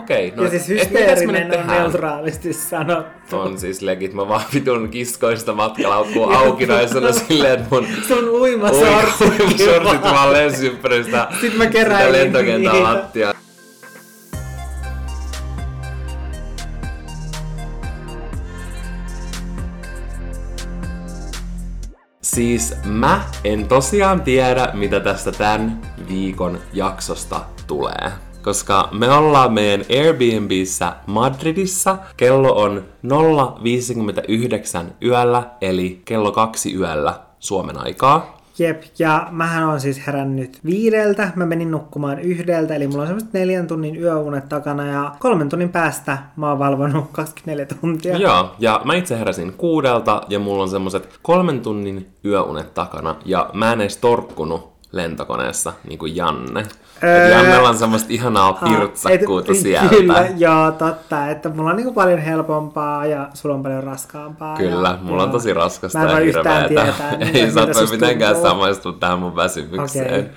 [0.00, 0.32] okei.
[0.36, 3.36] No, ja siis hysteerinen on neutraalisti sanottu.
[3.38, 6.88] On siis legit, mä vaan vitun kiskoista matkalaukkua auki noin
[7.28, 9.24] silleen, että mun Sun uimasortsi.
[9.64, 12.82] sortit vaan lensi ympäri sitä, Sitten mä keräilin lentokentän niitä.
[12.82, 13.32] lattiaa.
[22.22, 28.12] Siis mä en tosiaan tiedä, mitä tästä tämän viikon jaksosta tulee.
[28.42, 31.98] Koska me ollaan meidän Airbnbissä Madridissa.
[32.16, 38.40] Kello on 0.59 yöllä, eli kello kaksi yöllä Suomen aikaa.
[38.58, 43.32] Jep, ja mähän on siis herännyt viideltä, mä menin nukkumaan yhdeltä, eli mulla on semmoset
[43.32, 48.16] neljän tunnin yöunet takana, ja kolmen tunnin päästä mä oon valvonut 24 tuntia.
[48.16, 53.50] Joo, ja mä itse heräsin kuudelta, ja mulla on semmoset kolmen tunnin yöunet takana, ja
[53.52, 56.66] mä en edes torkkunut lentokoneessa, niin kuin Janne.
[57.04, 59.88] Öö, Et Jannella on semmoista ihanaa pirtsakkuuta et- sieltä.
[59.88, 64.56] Kyllä, joo, totta, että mulla on niinku paljon helpompaa ja sulla on paljon raskaampaa.
[64.56, 66.68] Kyllä, ja, mulla on tosi raskasta Mä en ja hirveetä.
[66.68, 68.50] tietää, Ei susta mitenkään tuntuu.
[68.50, 70.06] samaistua tähän mun väsymykseen.
[70.06, 70.30] Okei.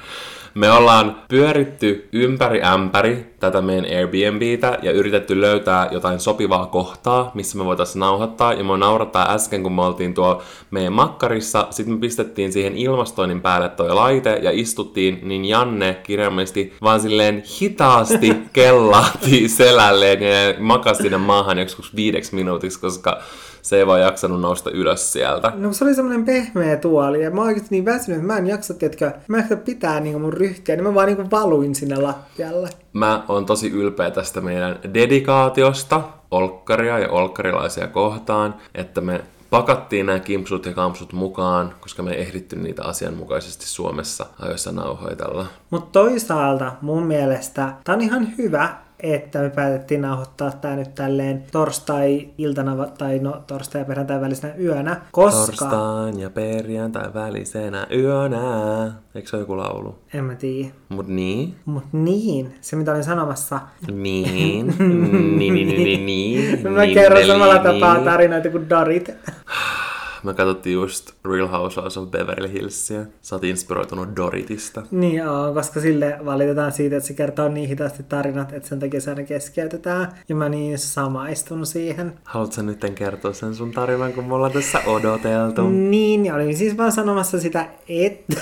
[0.56, 7.58] Me ollaan pyöritty ympäri ämpäri tätä meidän Airbnbtä ja yritetty löytää jotain sopivaa kohtaa, missä
[7.58, 8.54] me voitaisiin nauhoittaa.
[8.54, 11.68] Ja mä naurattaa äsken, kun me oltiin tuolla meidän makkarissa.
[11.70, 17.44] Sitten me pistettiin siihen ilmastoinnin päälle toi laite ja istuttiin, niin Janne kirjaimellisesti vaan silleen
[17.62, 23.22] hitaasti kellahti selälleen ja makasi sinne maahan joskus viideksi minuutiksi, koska
[23.64, 25.52] se ei vaan jaksanut nousta ylös sieltä.
[25.56, 28.48] No se oli semmoinen pehmeä tuoli ja mä oon oikeesti niin väsynyt, että mä en
[28.48, 31.96] jaksa, tiedätkö, mä en jaksa pitää niinku mun ryhtiä, niin mä vaan niinku valuin sinne
[31.96, 32.70] lattialle.
[32.94, 40.20] Mä oon tosi ylpeä tästä meidän dedikaatiosta olkkaria ja olkkarilaisia kohtaan, että me pakattiin nämä
[40.20, 45.46] kimpsut ja kampsut mukaan, koska me ei ehditty niitä asianmukaisesti Suomessa ajoissa nauhoitella.
[45.70, 51.44] Mutta toisaalta mun mielestä tää on ihan hyvä, että me päätettiin nauhoittaa tää nyt tälleen
[51.52, 55.46] torstai-iltana tai no torstai- ja perjantai välisenä yönä, koska...
[55.46, 58.92] Torstain ja perjantai välisenä yönä.
[59.16, 59.96] Eikö se ole joku laulu?
[60.14, 60.70] En mä tiedä.
[60.90, 63.60] Mut niin, Mut niin, se mitä olin sanomassa,
[63.92, 67.64] niin, niin, niin, niin, niin, mä niin, kerron niin, samalla niin.
[67.64, 69.10] tapaa tarinoita kuin Dorit.
[70.24, 73.06] Me katsottiin just Real Housewives of Beverly Hillsia.
[73.22, 74.84] Sä oot inspiroitunut Doritista.
[74.92, 79.02] Niin joo, koska sille valitetaan siitä, että se kertoo niin hitaasti tarinat, että sen takia
[79.02, 80.08] se aina keskeytetään.
[80.30, 82.14] Ja mä niin samaistun siihen.
[82.24, 85.70] Haluatko nyt kertoa sen sun tarinan, kun me ollaan tässä odoteltu?
[85.70, 88.42] Niin, ja olin siis vaan sanomassa sitä, että,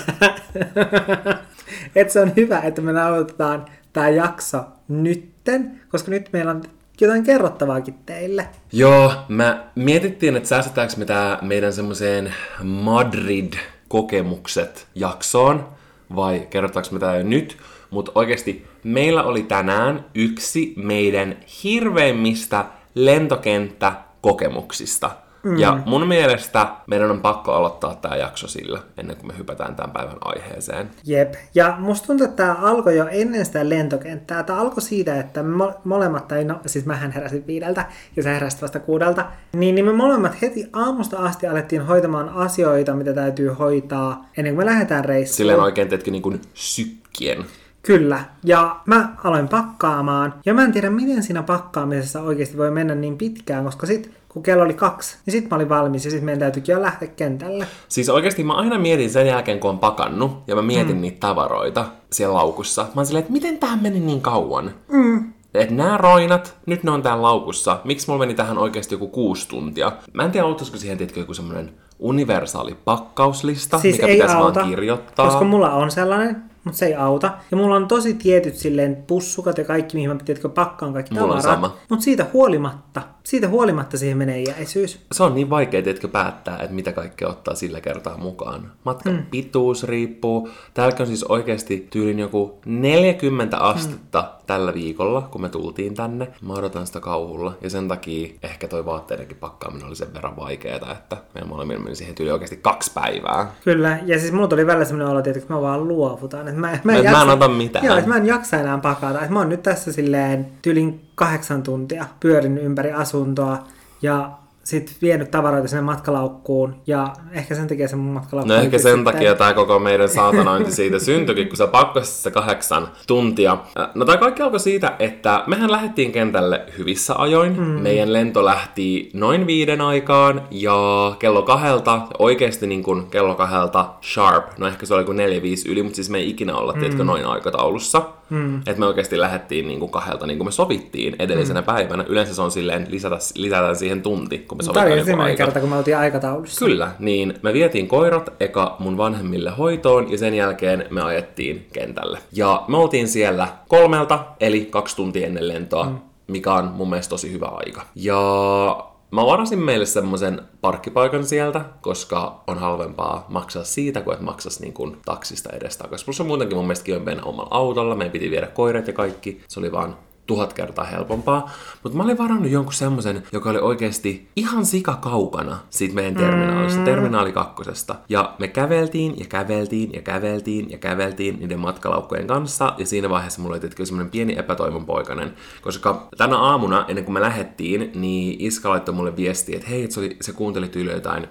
[1.96, 6.62] että se on hyvä, että me nauhoitetaan tämä jakso nytten, koska nyt meillä on
[7.04, 8.48] jotain kerrottavaakin teille.
[8.72, 15.68] Joo, mä mietittiin, että säästetäänkö me tää meidän semmoiseen Madrid-kokemukset jaksoon,
[16.16, 17.56] vai kerrotaanko me tää jo nyt,
[17.90, 22.64] mutta oikeasti meillä oli tänään yksi meidän hirveimmistä
[22.94, 25.10] lentokenttäkokemuksista.
[25.42, 25.58] Mm.
[25.58, 29.90] Ja mun mielestä meidän on pakko aloittaa tämä jakso sillä, ennen kuin me hypätään tämän
[29.90, 30.90] päivän aiheeseen.
[31.04, 31.34] Jep.
[31.54, 34.42] Ja musta tuntuu, että tämä alkoi jo ennen sitä lentokenttää.
[34.42, 37.86] Tämä alkoi siitä, että me mo- molemmat, tai no siis mähän heräsin viideltä
[38.16, 42.94] ja sä heräsit vasta kuudelta, niin, niin me molemmat heti aamusta asti alettiin hoitamaan asioita,
[42.94, 45.36] mitä täytyy hoitaa ennen kuin me lähdetään reissuun.
[45.36, 47.44] Silleen oikein teetkö niin kuin sykkien.
[47.82, 48.24] Kyllä.
[48.44, 50.34] Ja mä aloin pakkaamaan.
[50.46, 54.42] Ja mä en tiedä, miten siinä pakkaamisessa oikeasti voi mennä niin pitkään, koska sit kun
[54.42, 57.66] kello oli kaksi, niin sit mä olin valmis ja sit meidän täytyykin jo lähteä kentälle.
[57.88, 61.00] Siis oikeasti mä aina mietin sen jälkeen, kun on pakannut, ja mä mietin mm.
[61.02, 62.82] niitä tavaroita siellä laukussa.
[62.82, 64.70] Mä oon silleen, että miten tähän meni niin kauan?
[64.92, 65.32] Mm.
[65.54, 67.80] Että nämä roinat, nyt ne on täällä laukussa.
[67.84, 69.92] Miksi mulla meni tähän oikeasti joku kuusi tuntia?
[70.12, 74.70] Mä en tiedä, auttaisiko siihen, tiedätkö, joku semmonen universaali pakkauslista, Siis mikä pitäisi auta, vaan
[74.70, 75.26] kirjoittaa.
[75.26, 77.32] koska mulla on sellainen, mutta se ei auta.
[77.50, 81.26] Ja mulla on tosi tietyt silleen pussukat ja kaikki, mihin mä tiedätkö, pakkaan kaikki Mulla
[81.26, 81.42] tavarat.
[81.42, 81.76] sama.
[81.88, 85.00] Mutta siitä huolimatta, siitä huolimatta siihen menee iäisyys.
[85.12, 88.72] Se on niin vaikea, tiedätkö, päättää, että mitä kaikkea ottaa sillä kertaa mukaan.
[88.84, 89.26] Matkan mm.
[89.30, 90.48] pituus riippuu.
[90.74, 94.46] Täälläkin on siis oikeasti tyylin joku 40 astetta mm.
[94.46, 96.28] tällä viikolla, kun me tultiin tänne.
[96.42, 97.54] Mä odotan sitä kauhulla.
[97.60, 101.96] Ja sen takia ehkä toi vaatteidenkin pakkaaminen oli sen verran vaikeaa, että meidän molemmilla meni
[101.96, 103.52] siihen tyyli oikeasti kaksi päivää.
[103.64, 106.48] Kyllä, ja siis mulla tuli välillä semmoinen olo, että mä vaan luovutan.
[106.48, 107.84] Että mä, mä, Et mä en ota mitään.
[107.84, 109.18] Joo, että mä en jaksa enää pakata.
[109.18, 113.58] Että mä oon nyt tässä silleen tylin kahdeksan tuntia pyörin ympäri asuntoa
[114.02, 114.30] ja
[114.64, 118.96] sit vienyt tavaroita sinne matkalaukkuun ja ehkä sen takia se mun matkalaukku No ehkä sen
[118.96, 123.52] sitten- takia tämä koko meidän saatanointi siitä syntyikin, kun sä pakkasit se kahdeksan tuntia.
[123.80, 127.56] Äh, No tämä kaikki alkoi siitä, että mehän lähdettiin kentälle hyvissä ajoin.
[127.60, 127.64] Mm.
[127.64, 130.76] Meidän lento lähti noin viiden aikaan ja
[131.18, 135.68] kello kahdelta, oikeasti niin kuin kello kahdelta sharp, no ehkä se oli kuin neljä viisi
[135.72, 136.78] yli, mutta siis me ei ikinä olla, mm.
[136.80, 138.02] tiedätkö, noin aikataulussa.
[138.32, 138.56] Mm.
[138.58, 141.64] Että me oikeasti lähdettiin niin kuin kahdelta niin kuin me sovittiin edellisenä mm.
[141.64, 142.04] päivänä.
[142.08, 145.60] Yleensä se on silleen, lisätä, lisätään siihen tunti, kun me sovitaan Tämä oli ensimmäinen kerta,
[145.60, 146.64] kun me oltiin aikataulussa.
[146.64, 152.18] Kyllä, niin me vietiin koirat eka mun vanhemmille hoitoon ja sen jälkeen me ajettiin kentälle.
[152.32, 155.98] Ja me oltiin siellä kolmelta, eli kaksi tuntia ennen lentoa, mm.
[156.26, 157.82] mikä on mun mielestä tosi hyvä aika.
[157.94, 164.60] Ja mä varasin meille semmoisen parkkipaikan sieltä, koska on halvempaa maksaa siitä, kuin että maksaisi
[164.60, 166.04] niin kuin taksista edestakaisin.
[166.04, 169.40] Plus on muutenkin mun mielestä mennä omalla autolla, meidän piti viedä koirat ja kaikki.
[169.48, 169.96] Se oli vaan
[170.32, 171.50] tuhat kertaa helpompaa.
[171.82, 176.78] Mutta mä olin varannut jonkun semmoisen, joka oli oikeasti ihan sika kaukana siitä meidän terminaalista,
[176.78, 176.84] mm.
[176.84, 177.94] terminaali kakkosesta.
[178.08, 182.74] Ja me käveltiin ja käveltiin ja käveltiin ja käveltiin niiden matkalaukkojen kanssa.
[182.78, 185.34] Ja siinä vaiheessa mulla oli tietenkin semmoinen pieni epätoivon poikainen.
[185.62, 189.94] Koska tänä aamuna, ennen kuin me lähdettiin, niin Iska laittoi mulle viestiä, että hei, että
[189.94, 191.28] se, oli, se kuunteli tyyli jotain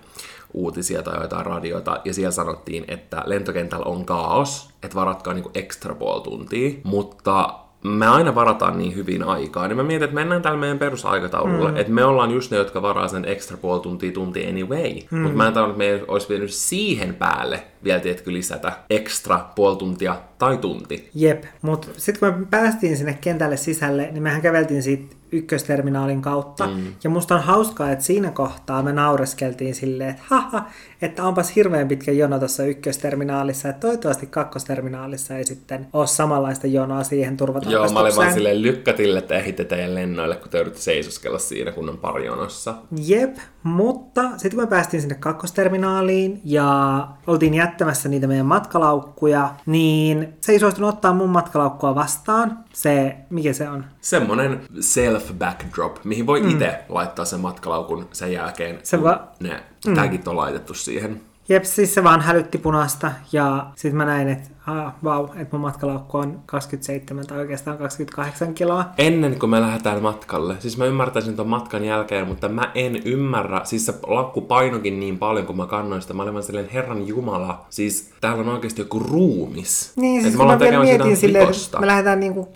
[0.54, 5.95] uutisia tai jotain radiota, ja siellä sanottiin, että lentokentällä on kaos, että varatkaa niinku ekstra
[5.95, 10.57] puoli tuntia, mutta me aina varataan niin hyvin aikaa, niin mä mietin, että mennään tällä
[10.57, 11.78] meidän perusaikataululla, mm.
[11.78, 14.94] että me ollaan just ne, jotka varaa sen ekstra puoli tuntia tunti anyway.
[15.12, 15.18] Mm.
[15.18, 19.78] Mutta mä en tajunnut, että meidän olisi vienyt siihen päälle vielä tietkö lisätä ekstra puoli
[19.78, 21.10] tuntia tai tunti.
[21.16, 26.68] Jep, mutta sitten kun me päästiin sinne kentälle sisälle, niin mehän käveltiin siitä ykkösterminaalin kautta.
[26.68, 26.94] Mm.
[27.04, 30.66] Ja musta on hauskaa, että siinä kohtaa me naureskeltiin silleen, että haha,
[31.01, 37.04] että onpas hirveän pitkä jono tuossa ykkösterminaalissa, että toivottavasti kakkosterminaalissa ei sitten ole samanlaista jonoa
[37.04, 37.88] siihen turvatarkastukseen.
[37.88, 41.72] Joo, mä olin vaan silleen lykkätille, että ehditte teidän lennoille, kun te yritte seisoskella siinä,
[41.72, 42.75] kun on pari jonossa.
[43.06, 50.33] Jep, mutta sitten kun me päästiin sinne kakkosterminaaliin ja oltiin jättämässä niitä meidän matkalaukkuja, niin
[50.42, 52.60] se ei suostunut ottaa mun matkalaukkua vastaan.
[52.74, 53.86] Se, mikä se on?
[54.01, 56.50] Semmonen self-backdrop, mihin voi mm.
[56.50, 59.63] itse laittaa sen matkalaukun sen jälkeen, Se va- ne
[59.95, 61.21] tagit on laitettu siihen.
[61.50, 65.62] Jep, siis se vaan hälytti punaista ja sitten mä näin, että ah, vau, että mun
[65.62, 68.86] matkalaukku on 27 tai oikeastaan 28 kiloa.
[68.98, 73.62] Ennen kuin me lähdetään matkalle, siis mä ymmärtäisin ton matkan jälkeen, mutta mä en ymmärrä,
[73.63, 77.07] siis se lakku painokin niin paljon, kun mä kannoin sitä, mä olin vaan silleen, herran
[77.07, 79.94] jumala, siis täällä on oikeasti joku ruumis.
[79.95, 82.50] Niin, siis kun mä ollaan vielä mietin silleen, että me lähdetään niinku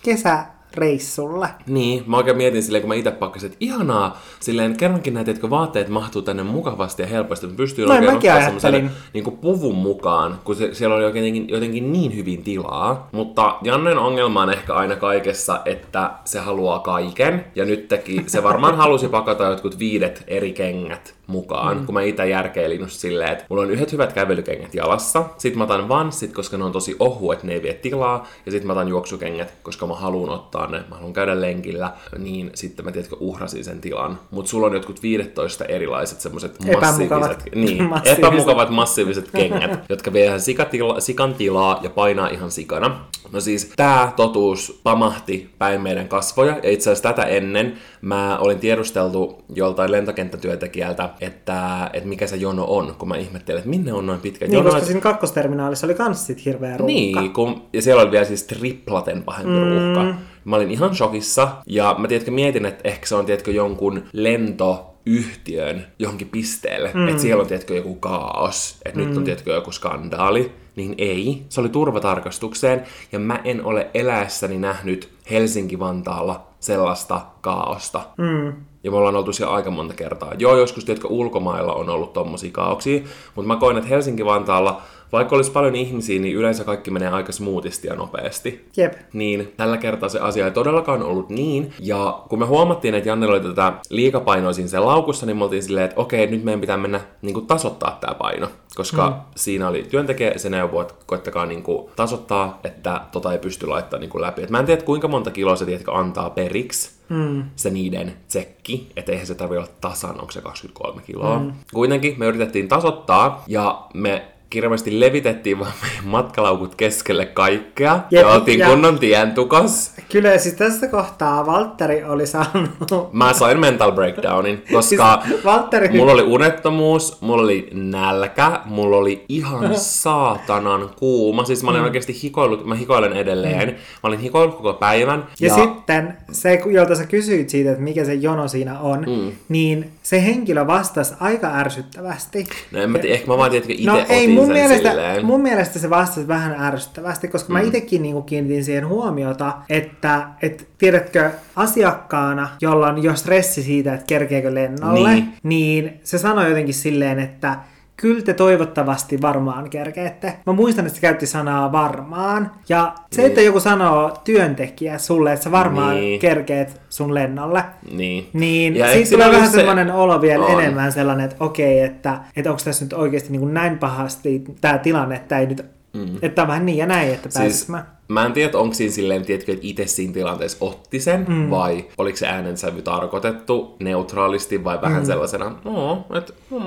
[0.75, 1.50] kesäreissulle.
[1.68, 5.50] Niin, mä oikein mietin silleen, kun mä itse pakkasin, että ihanaa, silleen kerrankin näitä, jotka
[5.50, 10.39] vaatteet mahtuu tänne mukavasti ja helposti, että pystyy Noin oikein semmoisen niin kuin puvun mukaan,
[10.44, 13.10] kun se, siellä oli jotenkin, jotenkin niin hyvin tilaa.
[13.12, 18.44] Mutta Jannen ongelma on ehkä aina kaikessa, että se haluaa kaiken, ja nyt teki, se
[18.44, 21.86] varmaan halusi pakata jotkut viidet eri kengät mukaan, mm.
[21.86, 25.63] kun mä itse järkeilin just silleen, että mulla on yhdet hyvät kävelykengät jalassa, sit mä
[25.63, 28.88] otan vanssit, koska ne on tosi ohuet, ne ei vie tilaa, ja sit mä otan
[28.88, 33.63] juoksukengät, koska mä haluan ottaa ne, mä haluan käydä lenkillä, niin sitten mä tiedätkö uhrasin
[33.63, 34.19] sen tilan.
[34.31, 38.19] Mut sulla on jotkut 15 erilaiset semmoset massiiviset, niin, Massiiviset.
[38.19, 43.00] epämukavat massiiviset kengät, jotka vie ihan sikatila, sikan tilaa ja painaa ihan sikana.
[43.31, 48.60] No siis tää totuus pamahti päin meidän kasvoja, ja itse asiassa tätä ennen mä olin
[48.60, 54.06] tiedusteltu joltain lentokenttätyöntekijältä, että, että mikä se jono on, kun mä ihmettelin, että minne on
[54.06, 54.69] noin pitkä Niin, jono.
[54.69, 56.85] koska siinä kakkosterminaalissa oli kans sit hirveä ruuhka.
[56.94, 59.69] Niin, kun, ja siellä oli vielä siis triplaten pahempi mm.
[59.69, 60.15] ruuhka.
[60.45, 65.88] Mä olin ihan shokissa, ja mä tiedätkö, mietin, että ehkä se on tiedätkö, jonkun lentoyhtiön
[66.00, 67.07] johonkin pisteelle, mm.
[67.07, 69.07] että siellä on tiedätkö, joku kaos, että mm.
[69.07, 70.51] nyt on tiedätkö, joku skandaali.
[70.75, 78.01] Niin ei, se oli turvatarkastukseen, ja mä en ole eläessäni nähnyt Helsinki-Vantaalla sellaista kaaosta.
[78.17, 78.53] Mm.
[78.86, 80.34] Ja me ollaan oltu siellä aika monta kertaa.
[80.38, 83.01] Joo, joskus tiedätkö, ulkomailla on ollut tommosia kaauksia,
[83.36, 84.82] mutta mä koen, että Helsinki-Vantaalla,
[85.15, 88.69] vaikka olisi paljon ihmisiä, niin yleensä kaikki menee aika smoothisti ja nopeasti.
[88.77, 88.93] Jep.
[89.13, 91.74] Niin tällä kertaa se asia ei todellakaan ollut niin.
[91.79, 95.63] Ja kun me huomattiin, että Jannella oli tätä liikapainoa siinä sen laukussa, niin me oltiin
[95.63, 98.48] silleen, että okei, nyt meidän pitää mennä niin kuin, tasoittaa tämä paino.
[98.75, 99.15] Koska mm.
[99.36, 103.67] siinä oli työntekijä ja se neuvoi, että koittakaa niin kuin, tasoittaa, että tota ei pysty
[103.67, 104.43] laittamaan niin kuin, läpi.
[104.43, 107.43] Et mä en tiedä, kuinka monta kiloa se tiedätkö, antaa periksi mm.
[107.55, 111.39] se niiden tsekki, että eihän se tarvitse olla tasan, onko se 23 kiloa.
[111.39, 111.53] Mm.
[111.74, 117.99] Kuitenkin me yritettiin tasoittaa ja me kirjallisesti levitettiin vaan meidän matkalaukut keskelle kaikkea.
[118.11, 119.95] Jep, ja oltiin ja- kunnon tientukas.
[120.11, 122.69] Kyllä, siis tässä kohtaa Valtteri oli saanut...
[123.11, 125.01] Mä sain mental breakdownin, koska Siis
[125.43, 131.45] Valtteri- mulla oli unettomuus, mulla oli nälkä, mulla oli ihan saatanan kuuma.
[131.45, 133.69] Siis mä olin oikeasti hikoillut, mä hikoilen edelleen.
[133.69, 135.27] Mä olin hikoillut koko päivän.
[135.39, 139.31] Ja, ja sitten se, jolta sä kysyit siitä, että mikä se jono siinä on, mm.
[139.49, 142.45] niin se henkilö vastasi aika ärsyttävästi.
[142.71, 145.25] No en mä tiedä, ehkä mä vaan tiedätkö itse No otin ei, mun mielestä, silleen.
[145.25, 147.54] mun mielestä se vastasi vähän ärsyttävästi, koska mm.
[147.54, 153.94] mä itsekin niinku kiinnitin siihen huomiota, että et, tiedätkö, asiakkaana, jolla on jo stressi siitä,
[153.94, 155.13] että kerkeekö lennolle.
[155.13, 155.34] Niin.
[155.44, 157.58] niin se sanoi jotenkin silleen, että
[157.97, 160.33] kyllä te toivottavasti varmaan kerkeette.
[160.45, 162.51] Mä muistan, että se käytti sanaa varmaan.
[162.69, 163.29] Ja se, Niin.
[163.29, 166.19] että joku sanoo työntekijä sulle, että sä varmaan Niin.
[166.19, 168.29] kerkeet sun lennolle, Niin.
[168.33, 170.61] niin Ja siitä siinä tulee vähän se- semmoinen olo vielä On.
[170.61, 174.77] enemmän sellainen, että okei, että, että onko tässä nyt oikeasti niin kuin näin pahasti tämä
[174.77, 176.05] tilanne, että ei nyt, mm.
[176.21, 177.85] että on vähän niin ja näin, että pääsis Siis, mä.
[178.07, 181.50] Mä en tiedä, onko siinä silleen, tiedätkö, että itse siinä tilanteessa otti sen, mm.
[181.50, 185.05] vai oliko se äänensävy tarkoitettu neutraalisti vai vähän mm.
[185.05, 186.59] sellaisena, no, että mm,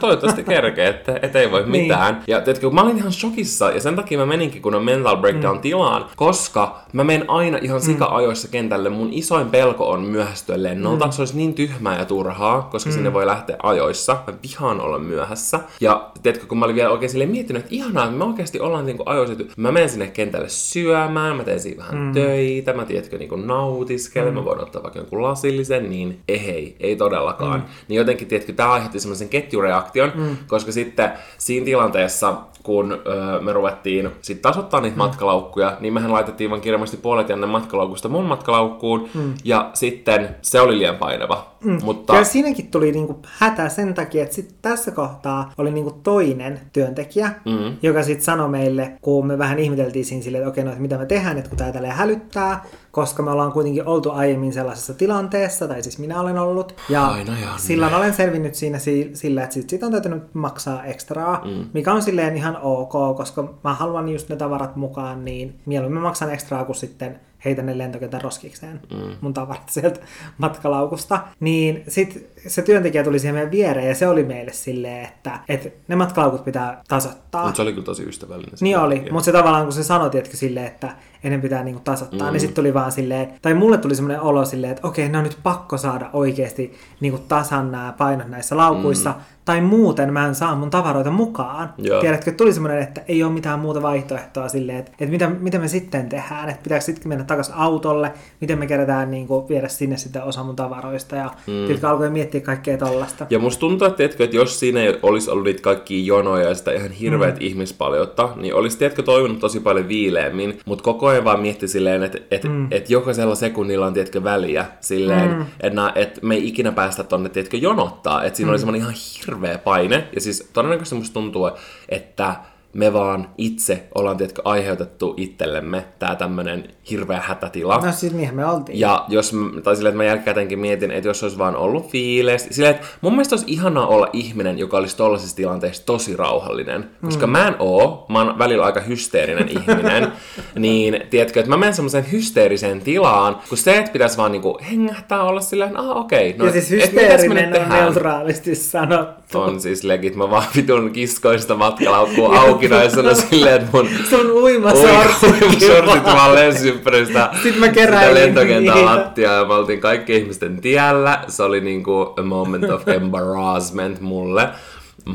[0.00, 1.82] toivottavasti kerkee, että et ei voi Niin.
[1.82, 2.22] mitään.
[2.26, 5.16] Ja tiedätkö, kun mä olin ihan shokissa, ja sen takia mä meninkin kun on mental
[5.16, 5.62] breakdown mm.
[5.62, 8.88] tilaan, koska mä menen aina ihan sika-ajoissa kentälle.
[8.88, 11.04] Mun isoin pelko on myöhästyä lennolta.
[11.06, 11.12] Mm.
[11.12, 12.94] Se olisi niin tyhmää ja turhaa, koska mm.
[12.94, 14.16] sinne voi lähteä ajoissa.
[14.26, 15.60] Mä vihaan olla myöhässä.
[15.80, 18.86] Ja tiedätkö, kun mä olin vielä oikein silleen miettinyt, että ihanaa, että me oikeasti ollaan
[18.86, 19.34] niinku ajoissa.
[19.56, 20.48] Mä menen sinne kentälle
[20.82, 22.12] syömään, mä teen siinä vähän mm.
[22.12, 24.34] töitä, mä tiedätkö niinku nautiskelen, mm.
[24.34, 27.60] mä voin ottaa vaikka jonkun lasillisen, niin ei, ei todellakaan.
[27.60, 27.66] Mm.
[27.88, 30.36] Niin jotenkin, tiedätkö, tää aiheutti semmoisen ketjureaktion, mm.
[30.46, 34.98] koska sitten siinä tilanteessa, kun öö, me ruvettiin sit tasoittaa niitä mm.
[34.98, 39.34] matkalaukkuja, niin mehän laitettiin vaan kirjallisesti puolet Janne matkalaukusta mun matkalaukkuun, mm.
[39.44, 41.46] ja sitten se oli liian painava.
[41.64, 41.78] Mm.
[41.84, 46.60] Mutta Ja siinäkin tuli niinku hätä sen takia, että sit tässä kohtaa oli niinku toinen
[46.72, 47.76] työntekijä, mm.
[47.82, 50.98] joka sitten sanoi meille, kun me vähän ihmeteltiin siinä silleen, että okei, no, että mitä
[50.98, 55.68] me tehdään, että kun tää tälleen hälyttää, koska me ollaan kuitenkin oltu aiemmin sellaisessa tilanteessa,
[55.68, 56.74] tai siis minä olen ollut.
[56.88, 61.42] Ja Aina silloin olen selvinnyt siinä si- sillä, että sit siitä on täytynyt maksaa ekstraa,
[61.44, 61.64] mm.
[61.72, 66.30] mikä on silleen ihan ok, koska mä haluan just ne tavarat mukaan, niin mieluummin maksan
[66.32, 69.16] ekstraa kuin sitten heitä ne lentokentän roskikseen mm.
[69.20, 70.00] mun tavarat sieltä
[70.38, 71.20] matkalaukusta.
[71.40, 75.68] Niin sit se työntekijä tuli siihen meidän viereen ja se oli meille silleen, että, että
[75.88, 77.46] ne matkalaukut pitää tasoittaa.
[77.46, 78.54] Mut se oli kyllä tosi ystävällinen.
[78.60, 80.90] Niin oli, mutta se tavallaan kun se sanoi, tiedätkö, silleen, että
[81.24, 82.32] ennen pitää niinku tasoittaa, mm.
[82.32, 85.24] niin sitten tuli vaan silleen, tai mulle tuli semmoinen olo silleen, että okei, ne on
[85.24, 89.16] nyt pakko saada oikeasti niinku tasan nämä painot näissä laukuissa, mm.
[89.44, 91.74] tai muuten mä en saa mun tavaroita mukaan.
[91.78, 92.00] Joo.
[92.00, 95.68] Tiedätkö, tuli semmoinen, että ei ole mitään muuta vaihtoehtoa silleen, että, että mitä, mitä me
[95.68, 100.22] sitten tehdään, että pitääkö sitten mennä takaisin autolle, miten me kerätään niinku viedä sinne sitten
[100.22, 101.88] osa mun tavaroista, ja mm.
[101.88, 103.26] alkoi miettiä kaikkea tollasta.
[103.30, 106.54] Ja musta tuntuu, että, tiedätkö, että jos siinä ei olisi ollut niitä kaikkia jonoja ja
[106.54, 107.46] sitä ihan hirveät mm.
[107.46, 112.18] ihmispaljoutta, niin olisi tiedätkö, toiminut tosi paljon viileämmin, mutta koko ajan vaan mietti silleen, että,
[112.30, 112.68] että, mm.
[112.70, 115.46] että jokaisella sekunnilla on tiedätkö, väliä silleen, mm.
[115.60, 118.50] että, että me ei ikinä päästä tonne tiedätkö, jonottaa, että siinä mm.
[118.50, 118.94] oli semmoinen ihan
[119.26, 121.50] hirveä paine, ja siis todennäköisesti musta tuntuu,
[121.88, 122.34] että
[122.78, 127.78] me vaan itse ollaan tiedätkö, aiheutettu itsellemme tää tämmönen hirveä hätätila.
[127.78, 128.80] No siis niinhän me oltiin.
[128.80, 132.74] Ja jos, tai silleen, että mä jälkikäteenkin mietin, että jos olisi vaan ollut fiilis, silleen,
[132.74, 136.90] että mun mielestä olisi ihanaa olla ihminen, joka olisi tollaisessa tilanteessa tosi rauhallinen.
[137.04, 137.30] Koska mm.
[137.30, 140.12] mä en oo, mä oon välillä aika hysteerinen ihminen,
[140.58, 145.22] niin tiedätkö, että mä menen semmoiseen hysteeriseen tilaan, kun se, että pitäisi vaan niinku hengähtää
[145.22, 147.82] olla silleen, ah okei, no ja siis et hysteerinen on tehdään?
[147.82, 149.40] neutraalisti sanottu.
[149.40, 155.60] On siis legit, mä vaan vitun kiskoista matkalaukkua auki sanon silleen, että mun Sun uimasortsit.
[155.66, 158.84] Sortit vaan lensi ympäri sitä, Sitten mä sitä lentokentän niitä.
[158.84, 161.24] lattiaa ja me oltiin kaikki ihmisten tiellä.
[161.28, 164.48] Se oli niinku a moment of embarrassment mulle.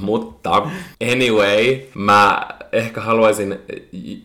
[0.02, 0.52] Mutta
[1.12, 3.60] anyway, mä ehkä haluaisin,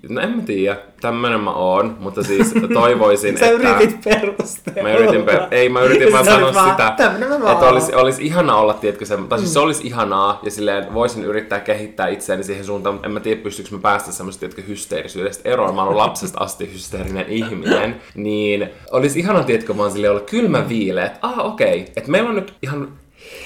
[0.08, 3.70] no en mä tiedä, tämmönen mä oon, mutta siis toivoisin, Sä että...
[3.70, 4.82] yritit perustella.
[4.82, 5.40] Mä yritin, per...
[5.50, 8.26] ei mä yritin vaan Sä sanoa vaan, sitä, "Tämmönen mä vaan että olisi, oon." olisi
[8.26, 12.44] ihanaa olla, tiedätkö se, tai siis se olisi ihanaa, ja silleen voisin yrittää kehittää itseäni
[12.44, 15.74] siihen suuntaan, mutta en mä tiedä, pystyykö mä päästä semmoista, tiedätkö, hysteerisyydestä eroon.
[15.74, 21.06] Mä oon lapsesta asti hysteerinen ihminen, niin olisi ihanaa, tiedätkö, vaan silleen olla kylmä viileä,
[21.06, 22.88] että ah okei, okay, että meillä on nyt ihan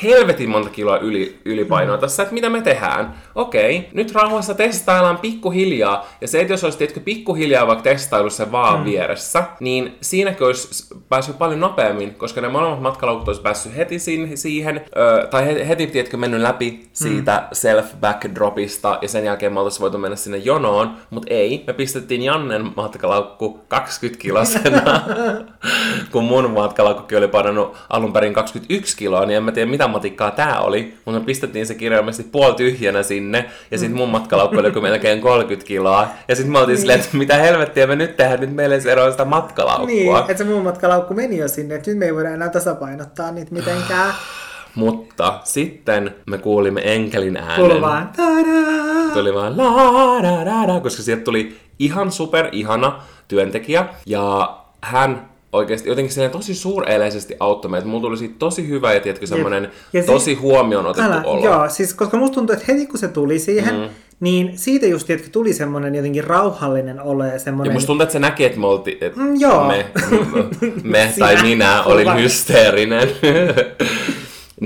[0.02, 3.14] helvetin monta kiloa yli, ylipainoa tässä, että mitä me tehdään?
[3.34, 8.52] Okei, nyt rauhassa testaillaan pikkuhiljaa, ja se, että jos olisi tiedätkö, pikkuhiljaa vaikka testaillut se
[8.52, 8.84] vaan mm.
[8.84, 14.38] vieressä, niin siinäkö olisi päässyt paljon nopeammin, koska ne molemmat matkalaukut olisi päässyt heti sin-
[14.38, 17.54] siihen, ö, tai he- heti, tiedätkö, mennyt läpi siitä mm.
[17.54, 22.70] self-backdropista, ja sen jälkeen me oltaisiin voitu mennä sinne jonoon, mutta ei, me pistettiin Jannen
[22.76, 24.82] matkalaukku 20 kilosena,
[26.12, 30.30] kun mun matkalaukkukin oli painanut alun perin 21 kiloa, niin en mä tiedä mitä matikkaa
[30.30, 34.80] tää oli, mutta me pistettiin se kirjaimellisesti puoli tyhjänä sinne, ja sitten mun matkalaukku oli
[34.80, 38.54] melkein 30 kiloa, ja sitten me oltiin silleen, että mitä helvettiä me nyt tehdään, nyt
[38.54, 39.86] meillä ei eroa sitä matkalaukkua.
[39.86, 43.32] Niin, että se muun matkalaukku meni jo sinne, että nyt me ei voida enää tasapainottaa
[43.32, 44.14] niitä mitenkään.
[44.74, 47.56] Mutta sitten me kuulimme enkelin äänen.
[47.56, 49.14] Kuuluu vaan tadaa!
[49.14, 55.31] Tuli vaan la da da da, koska sieltä tuli ihan super ihana työntekijä, ja hän
[55.52, 57.86] oikeasti jotenkin silleen tosi suureleisesti auttoi meitä.
[57.86, 61.44] Mulla tuli siitä tosi hyvä ja tiedätkö semmoinen Ja se- tosi huomioon otettu Älä, olo.
[61.44, 63.88] joo, siis koska musta tuntuu, että heti kun se tuli siihen, mm.
[64.20, 67.72] niin siitä just tiedätkö, tuli semmoinen jotenkin rauhallinen olo ja Ja semmoinen...
[67.72, 69.64] musta tuntuu, että se näki, että me, oltiin, että Mm, joo.
[69.68, 69.86] me,
[70.82, 73.08] me tai minä olin hysteerinen.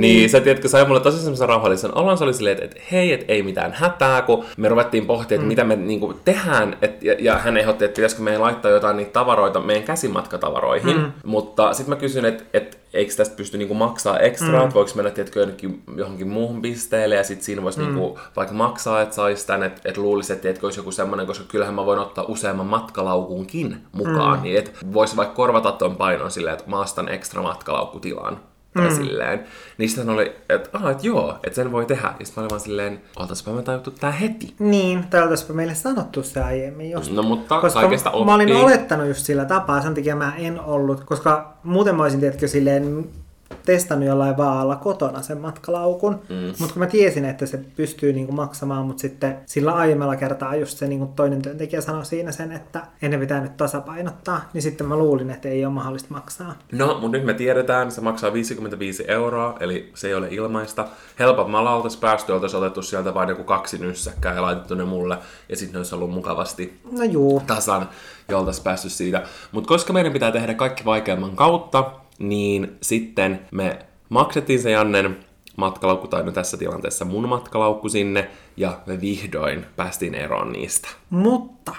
[0.00, 2.18] Niin, sä tiedätkö, sai mulle tosi semmoisen rauhallisen olon.
[2.18, 5.44] Se oli silleen, että, että hei, että ei mitään hätää, kun me ruvettiin pohtimaan, että
[5.44, 5.48] mm.
[5.48, 6.76] mitä me niin kuin, tehdään.
[6.82, 10.96] Et, ja, ja, hän ehdotti, että pitäisikö meidän laittaa jotain niitä tavaroita meidän käsimatkatavaroihin.
[10.96, 11.12] Mm.
[11.24, 14.64] Mutta sitten mä kysyin, että, että eikö tästä pysty niinku maksaa ekstra, mm.
[14.64, 17.86] että voiko mennä tiedätkö, jonnekin, johonkin muuhun pisteelle ja sitten siinä voisi mm.
[17.86, 21.44] niinku, vaikka maksaa, että saisi tämän, että et luulisi, että tiedätkö, olisi joku semmoinen, koska
[21.48, 24.42] kyllähän mä voin ottaa useamman matkalaukunkin mukaan, mm.
[24.42, 28.40] niin että voisi vaikka korvata tuon painon silleen, että mä ostan ekstra matkalaukkutilan
[28.76, 28.94] tai mm.
[28.94, 29.44] silleen.
[29.78, 32.14] Niin sitten oli, että ah, et joo, että sen voi tehdä.
[32.20, 34.54] Ja sitten mä olin vaan silleen, oltaispa me tajuttu tää heti.
[34.58, 37.12] Niin, tai oltaispa meille sanottu se aiemmin just.
[37.12, 38.24] No mutta koska kaikesta oppii.
[38.24, 42.20] mä olin olettanut just sillä tapaa, sen takia mä en ollut, koska muuten mä olisin,
[42.20, 43.08] tiedätkö, silleen
[43.66, 46.54] testannut jollain vaalla kotona sen matkalaukun, mm.
[46.58, 50.78] mutta kun mä tiesin, että se pystyy niinku maksamaan, mutta sitten sillä aiemmalla kertaa just
[50.78, 54.96] se niinku toinen työntekijä sanoi siinä sen, että ennen pitää nyt tasapainottaa, niin sitten mä
[54.96, 56.54] luulin, että ei ole mahdollista maksaa.
[56.72, 60.88] No, mutta nyt me tiedetään, se maksaa 55 euroa, eli se ei ole ilmaista.
[61.18, 65.56] Helpommalla oltaisiin päästy, oltaisiin otettu sieltä vain joku kaksi nyssäkkää ja laitettu ne mulle, ja
[65.56, 67.42] sitten ne olisi ollut mukavasti no juu.
[67.46, 67.88] tasan,
[68.28, 69.22] ja oltaisiin päästy siitä.
[69.52, 75.16] Mutta koska meidän pitää tehdä kaikki vaikeamman kautta, niin sitten me maksettiin se Jannen
[75.56, 80.88] matkalaukku, tai no tässä tilanteessa mun matkalaukku sinne, ja me vihdoin päästiin eroon niistä.
[81.10, 81.72] Mutta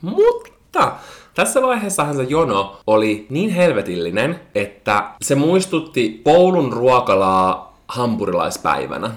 [0.00, 0.92] Mutta
[1.34, 9.10] tässä vaiheessahan se jono oli niin helvetillinen, että se muistutti koulun ruokalaa hampurilaispäivänä.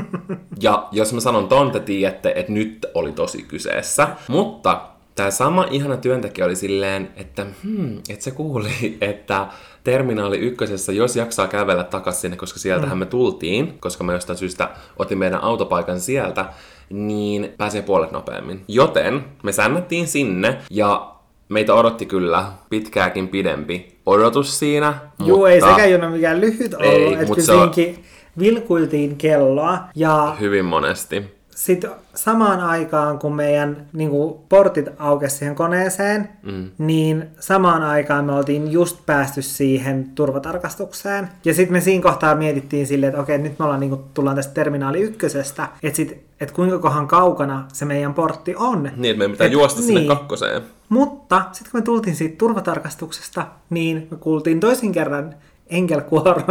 [0.62, 4.08] ja jos mä sanon ton, te tiedätte, että nyt oli tosi kyseessä.
[4.28, 4.80] Mutta
[5.14, 8.68] tämä sama ihana työntekijä oli silleen, että hmm, että se kuuli,
[9.00, 9.46] että
[9.84, 14.70] Terminaali ykkösessä, jos jaksaa kävellä takaisin sinne, koska sieltähän me tultiin, koska me jostain syystä
[14.96, 16.44] otin meidän autopaikan sieltä,
[16.90, 18.64] niin pääsee puolet nopeammin.
[18.68, 21.10] Joten me sännättiin sinne ja
[21.48, 24.94] meitä odotti kyllä pitkääkin pidempi odotus siinä.
[25.24, 27.72] Juu, mutta ei sekään jono mikään lyhyt ollut, Ei, että mut kyllä se on-
[28.38, 31.33] vilkuiltiin kelloa ja Hyvin monesti.
[31.54, 36.70] Sitten samaan aikaan, kun meidän niin kuin, portit aukesi siihen koneeseen, mm.
[36.78, 41.28] niin samaan aikaan me oltiin just päästy siihen turvatarkastukseen.
[41.44, 44.36] Ja sitten me siinä kohtaa mietittiin silleen, että okei, nyt me ollaan, niin kuin, tullaan
[44.36, 48.82] tästä terminaali ykkösestä, että sit, et kuinka kohan kaukana se meidän portti on.
[48.82, 50.08] Niin, että meidän pitää Et- juosta sinne niin.
[50.08, 50.62] kakkoseen.
[50.88, 55.34] Mutta sitten kun me tultiin siitä turvatarkastuksesta, niin me kuultiin toisin kerran
[55.70, 56.44] enkelkuoron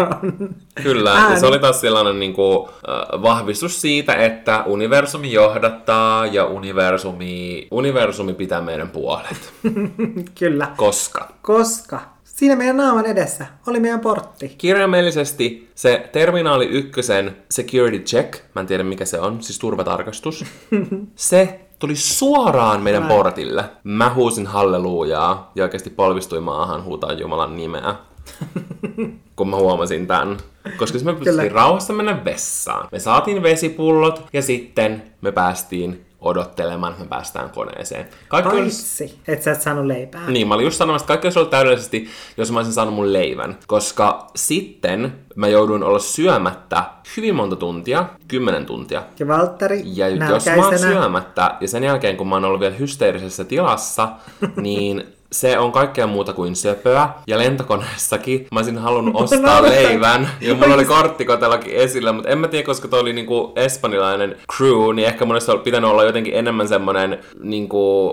[0.83, 6.45] Kyllä, ja se oli taas sellainen niin kuin, äh, vahvistus siitä, että universumi johdattaa ja
[6.45, 9.53] universumi, universumi pitää meidän puolet.
[10.39, 14.55] Kyllä, Koska koska siinä meidän naaman edessä oli meidän portti.
[14.57, 20.45] kirjaimellisesti se Terminaali ykkösen security check, mä en tiedä mikä se on, siis turvatarkastus,
[21.15, 23.63] se tuli suoraan meidän portille.
[23.83, 27.95] Mä huusin hallelujaa ja oikeasti polvistuin maahan huutaa Jumalan nimeä.
[29.35, 30.37] kun mä huomasin tämän.
[30.77, 32.87] Koska me pystyttiin rauhassa mennä vessaan.
[32.91, 38.07] Me saatiin vesipullot ja sitten me päästiin odottelemaan, että me päästään koneeseen.
[38.27, 40.29] Kaikki olisi Paitsi, että sä et saanut leipää.
[40.29, 42.07] niin, mä olin just sanomassa, että kaikki olisi ollut täydellisesti,
[42.37, 43.57] jos mä olisin saanut mun leivän.
[43.67, 46.83] Koska sitten mä jouduin olla syömättä
[47.17, 49.03] hyvin monta tuntia, kymmenen tuntia.
[49.19, 52.75] Ja Valtteri Ja jos mä oon syömättä, ja sen jälkeen kun mä oon ollut vielä
[52.75, 54.09] hysteerisessä tilassa,
[54.55, 55.03] niin
[55.33, 57.09] se on kaikkea muuta kuin söpöä.
[57.27, 60.29] Ja lentokoneessakin mä olisin halunnut ostaa leivän.
[60.41, 64.95] Ja mulla oli korttikotellakin esillä, mutta en mä tiedä, koska toi oli niinku espanjalainen crew,
[64.95, 68.11] niin ehkä mun olisi pitänyt olla jotenkin enemmän semmonen niinku...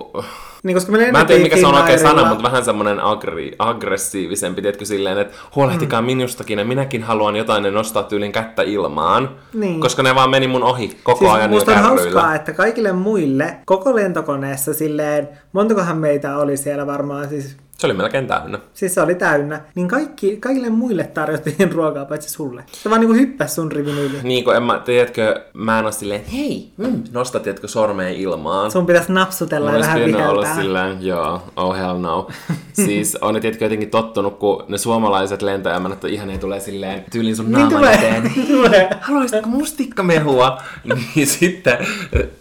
[0.62, 2.98] Niin, koska me Mä en tiedä mikä se on oikein sana, Finnairilla- mutta vähän semmonen
[2.98, 6.06] agri- aggressiivisempi, tiedätkö silleen, että huolehtikaa mm.
[6.06, 9.30] minustakin ja minäkin haluan jotain ja nostaa tyylin kättä ilmaan.
[9.54, 9.80] Niin.
[9.80, 12.02] Koska ne vaan meni mun ohi koko Siis ajan musta on kärryillä.
[12.02, 17.94] hauskaa, että kaikille muille koko lentokoneessa silleen, montakohan meitä oli siellä varmaan, siis, Se oli
[17.94, 18.58] melkein täynnä.
[18.74, 22.64] siis se oli täynnä, niin kaikki, kaikille muille tarjottiin ruokaa paitsi sulle.
[22.72, 24.16] Se vaan niinku hyppäsi sun rivin yli.
[24.22, 28.70] Niin kuin en mä, tiedätkö, mä en oo silleen, hei, mm, nosta, tiedätkö, sormeen ilmaan.
[28.70, 30.62] Sun pitäisi napsutella Mä ja vähän pitänyt olla viheltää.
[30.62, 32.28] silleen, joo, oh hell no.
[32.86, 37.04] siis on ne tiedätkö jotenkin tottunut, kun ne suomalaiset lentoemännät on ihan ne tulee silleen
[37.12, 38.32] tyylin sun Niin naaman tulee, eteen.
[38.56, 38.88] tulee.
[39.00, 40.62] Haluaisitko mustikkamehua?
[41.14, 41.78] niin sitten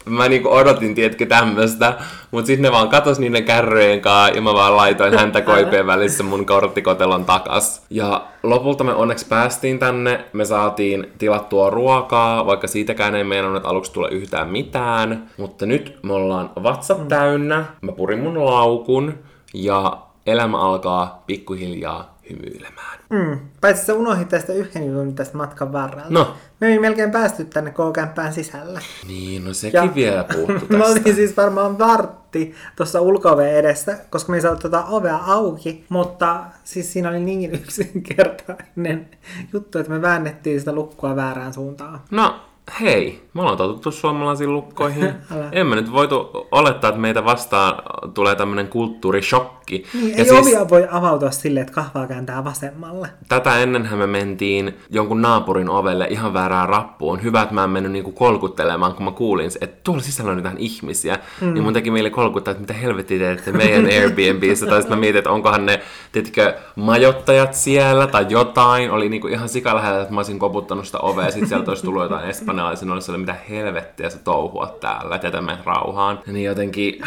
[0.05, 1.93] mä niinku odotin, tiedätkö, tämmöstä.
[2.31, 6.23] Mut sitten ne vaan katos niiden kärryjen kanssa ja mä vaan laitoin häntä koipien välissä
[6.23, 7.85] mun korttikotelon takas.
[7.89, 10.25] Ja lopulta me onneksi päästiin tänne.
[10.33, 15.29] Me saatiin tilattua ruokaa, vaikka siitäkään ei meinannut aluksi tule yhtään mitään.
[15.37, 17.65] Mutta nyt me ollaan vatsat täynnä.
[17.81, 19.13] Mä purin mun laukun
[19.53, 22.99] ja elämä alkaa pikkuhiljaa hymyilemään.
[23.09, 23.39] Mm.
[23.61, 26.09] Paitsi sä unohdit tästä yhden jutun tästä matkan varrella.
[26.09, 26.35] No.
[26.59, 28.81] Me ei melkein päästy tänne K-kämppään sisällä.
[29.07, 29.95] Niin, no sekin ja...
[29.95, 30.85] vielä puuttu Me tästä.
[30.85, 36.45] oltiin siis varmaan vartti tuossa ulko edessä, koska me ei saatu tuota ovea auki, mutta
[36.63, 39.07] siis siinä oli niin yksinkertainen
[39.53, 42.01] juttu, että me väännettiin sitä lukkua väärään suuntaan.
[42.11, 42.39] No,
[42.81, 45.13] hei, me ollaan totuttu suomalaisiin lukkoihin.
[45.51, 47.75] Emme nyt voitu olettaa, että meitä vastaan
[48.13, 49.85] tulee tämmöinen kulttuurishokki.
[49.93, 53.07] Niin, ja ei siis ovia voi avautua silleen, että kahvaa kääntää vasemmalle.
[53.27, 57.23] tätä ennenhän me mentiin jonkun naapurin ovelle ihan väärään rappuun.
[57.23, 60.57] Hyvä, että mä en mennyt niinku kolkuttelemaan, kun mä kuulin, että tuolla sisällä on jotain
[60.57, 61.19] ihmisiä.
[61.41, 61.53] Mm.
[61.53, 64.65] Niin mun teki mieli kolkuttaa, että mitä helvettiä teette meidän Airbnbissä.
[64.65, 68.91] tai sitten mä mietin, että onkohan ne, tiedätkö, majottajat siellä tai jotain.
[68.91, 72.03] Oli niinku ihan sikalähellä, että mä olisin koputtanut sitä ovea ja sitten sieltä olisi tullut
[72.03, 72.58] jotain espanjalaisia.
[72.59, 76.19] Ne olisi ollut, mitä helvettiä sä touhuat täällä, että jätä rauhaan.
[76.27, 77.01] Niin jotenkin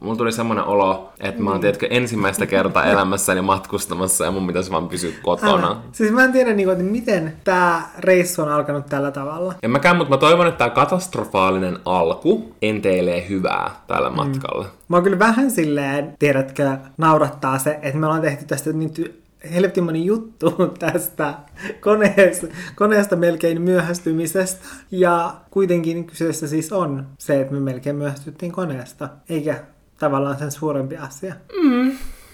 [0.00, 4.70] mulla tuli semmoinen olo, että mä oon tiedätkö, ensimmäistä kertaa elämässäni matkustamassa ja mun pitäisi
[4.70, 5.66] vaan pysyä kotona.
[5.66, 5.76] Älä.
[5.92, 9.54] Siis mä en tiedä, niin kuin, että miten tämä reissu on alkanut tällä tavalla.
[9.62, 14.66] En mäkään, mutta mä toivon, että tämä katastrofaalinen alku enteilee hyvää tällä matkalla.
[14.88, 19.21] Mä oon kyllä vähän silleen, tiedätkö, naurattaa se, että me ollaan tehty tästä nyt
[19.54, 21.34] helvetin juttu tästä
[21.80, 24.64] koneesta, koneesta melkein myöhästymisestä.
[24.90, 29.64] Ja kuitenkin kyseessä siis on se, että me melkein myöhästyttiin koneesta, eikä
[29.98, 31.34] tavallaan sen suurempi asia.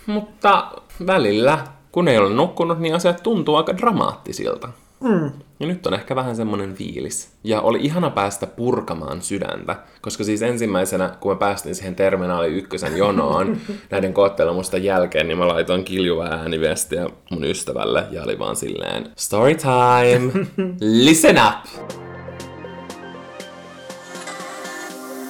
[0.07, 0.73] Mutta
[1.07, 1.59] välillä,
[1.93, 4.69] kun ei ole nukkunut, niin asiat tuntuu aika dramaattisilta.
[5.01, 5.31] Mm.
[5.61, 7.31] Ja nyt on ehkä vähän semmonen fiilis.
[7.45, 12.97] Ja oli ihana päästä purkamaan sydäntä, koska siis ensimmäisenä, kun me päästiin siihen Terminaali ykkösen
[12.97, 13.57] jonoon
[13.91, 19.55] näiden koettelemusten jälkeen, niin mä laitoin kiljuvaa ääniviestiä mun ystävälle ja oli vaan silleen, story
[19.55, 20.47] time,
[21.05, 22.08] listen up!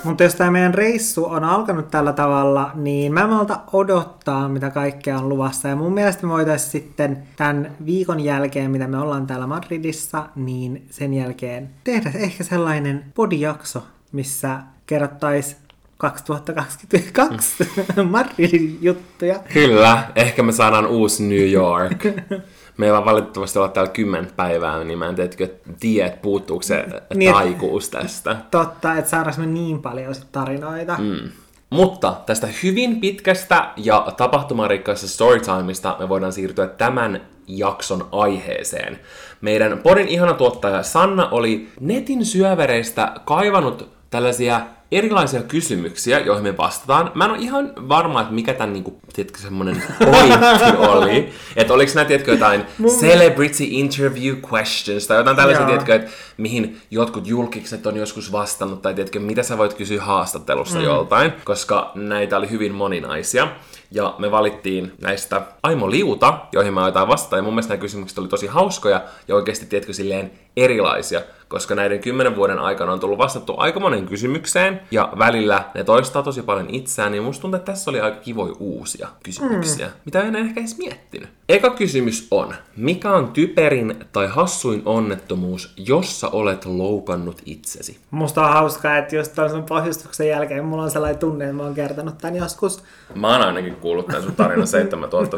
[0.05, 5.19] Mutta jos tämä meidän reissu on alkanut tällä tavalla, niin mä malta odottaa, mitä kaikkea
[5.19, 5.69] on luvassa.
[5.69, 10.87] Ja mun mielestä me voitaisiin sitten tämän viikon jälkeen, mitä me ollaan täällä Madridissa, niin
[10.91, 13.83] sen jälkeen tehdä ehkä sellainen podijakso,
[14.13, 15.59] missä kerrottaisiin
[15.97, 17.69] 2022
[18.11, 19.41] Madridin juttuja.
[19.53, 22.05] Kyllä, ehkä me saadaan uusi New York.
[22.79, 26.85] Meillä on valitettavasti olla täällä kymmentä päivää, niin mä en tiedä, tiedä että puuttuuko se
[27.15, 28.37] Niin, taikuus tästä.
[28.51, 30.97] Totta, että saadaan me niin paljon sit tarinoita.
[30.99, 31.31] Mm.
[31.71, 39.01] Mutta tästä hyvin pitkästä ja tapahtumarikkaasta storytimeista me voidaan siirtyä tämän jakson aiheeseen.
[39.41, 44.61] Meidän podin ihana tuottaja Sanna oli netin syövereistä kaivannut tällaisia
[44.93, 47.11] erilaisia kysymyksiä, joihin me vastataan.
[47.15, 51.33] Mä en ole ihan varma, että mikä tämän niinku, tiedätkö, semmonen pointti oli.
[51.57, 52.65] Että oliko nämä, tiedätkö, jotain
[53.01, 58.95] celebrity interview questions tai jotain tällaisia, tiedätkö, että mihin jotkut julkikset on joskus vastannut, tai
[58.95, 60.85] tiedätkö, mitä sä voit kysyä haastattelussa mm.
[60.85, 63.49] joltain, koska näitä oli hyvin moninaisia.
[63.91, 68.19] Ja me valittiin näistä Aimo Liuta, joihin me aletaan vastata, ja mun mielestä nämä kysymykset
[68.19, 73.19] oli tosi hauskoja, ja oikeasti, tiedätkö, silleen erilaisia, koska näiden kymmenen vuoden aikana on tullut
[73.19, 77.73] vastattu aika monen kysymykseen, ja välillä ne toistaa tosi paljon itseään, niin musta tuntuu, että
[77.73, 79.93] tässä oli aika kivoja uusia kysymyksiä, mm.
[80.05, 81.29] mitä en ehkä edes miettinyt.
[81.49, 87.99] Eka kysymys on, mikä on typerin tai hassuin onnettomuus, jossa olet loukannut itsesi?
[88.11, 91.63] Musta on hauskaa, että just ton sun pohjustuksen jälkeen mulla on sellainen tunne, että mä
[91.63, 92.83] oon kertonut tän joskus.
[93.15, 94.67] Mä oon ainakin kuullut tämän sun tarinan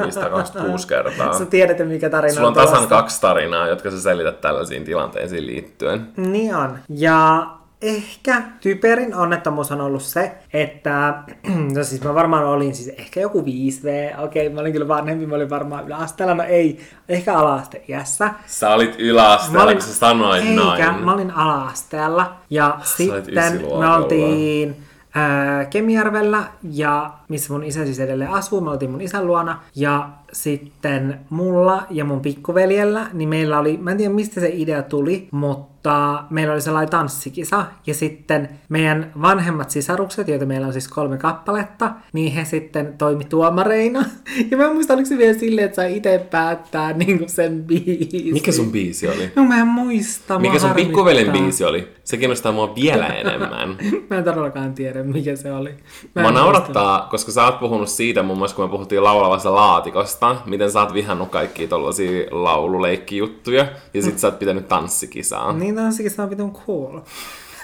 [0.08, 1.38] 7526 kertaa.
[1.38, 2.74] Sä tiedät, mikä tarina Sulla on tulossa.
[2.74, 6.08] tasan kaksi tarinaa, jotka sä selität tällaisiin tilanteisiin liittyen.
[6.16, 6.78] Niin on.
[6.88, 7.46] Ja
[7.82, 11.22] ehkä typerin onnettomuus on ollut se, että
[11.76, 15.34] no siis mä varmaan olin siis ehkä joku 5V, okei mä olin kyllä vanhempi, mä
[15.34, 18.30] olin varmaan yläasteella, no ei, ehkä ala-asteiässä.
[18.46, 21.04] Sä olit yläasteella, kun sä sanoit eikä, näin.
[21.04, 22.86] mä olin ala-asteella ja olit
[23.24, 24.76] sitten me oltiin
[25.14, 30.08] ää, Kemijärvellä ja missä mun isä siis edelleen asuu, me oltiin mun isän luona ja
[30.32, 35.28] sitten mulla ja mun pikkuveljellä, niin meillä oli, mä en tiedä mistä se idea tuli,
[35.30, 41.18] mutta meillä oli sellainen tanssikisa ja sitten meidän vanhemmat sisarukset, joita meillä on siis kolme
[41.18, 44.04] kappaletta, niin he sitten toimi tuomareina.
[44.50, 48.32] Ja mä en muista, oliko se vielä silleen, että sai itse päättää niin sen biisin.
[48.32, 49.32] Mikä sun biisi oli?
[49.36, 50.38] No mä en muista.
[50.38, 50.86] Mikä sun harmittaa.
[50.88, 51.88] pikkuveljen biisi oli?
[52.04, 53.76] Se kiinnostaa mua vielä enemmän.
[54.10, 55.74] Mä en todellakaan tiedä, mikä se oli.
[56.14, 60.19] Mä en naurattaa, koska sä oot puhunut siitä muun muassa, kun me puhuttiin laulavasta laatikosta,
[60.46, 65.52] miten sä oot vihannut kaikkia tollasia laululeikkijuttuja, ja sit sä oot pitänyt tanssikisaa.
[65.52, 67.00] Niin tanssikin se on vitun cool.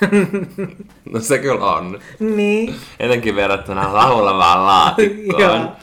[1.13, 1.99] No se kyllä on.
[2.21, 2.75] Niin.
[3.01, 5.69] Etenkin verrattuna laulavaan laatikkoon.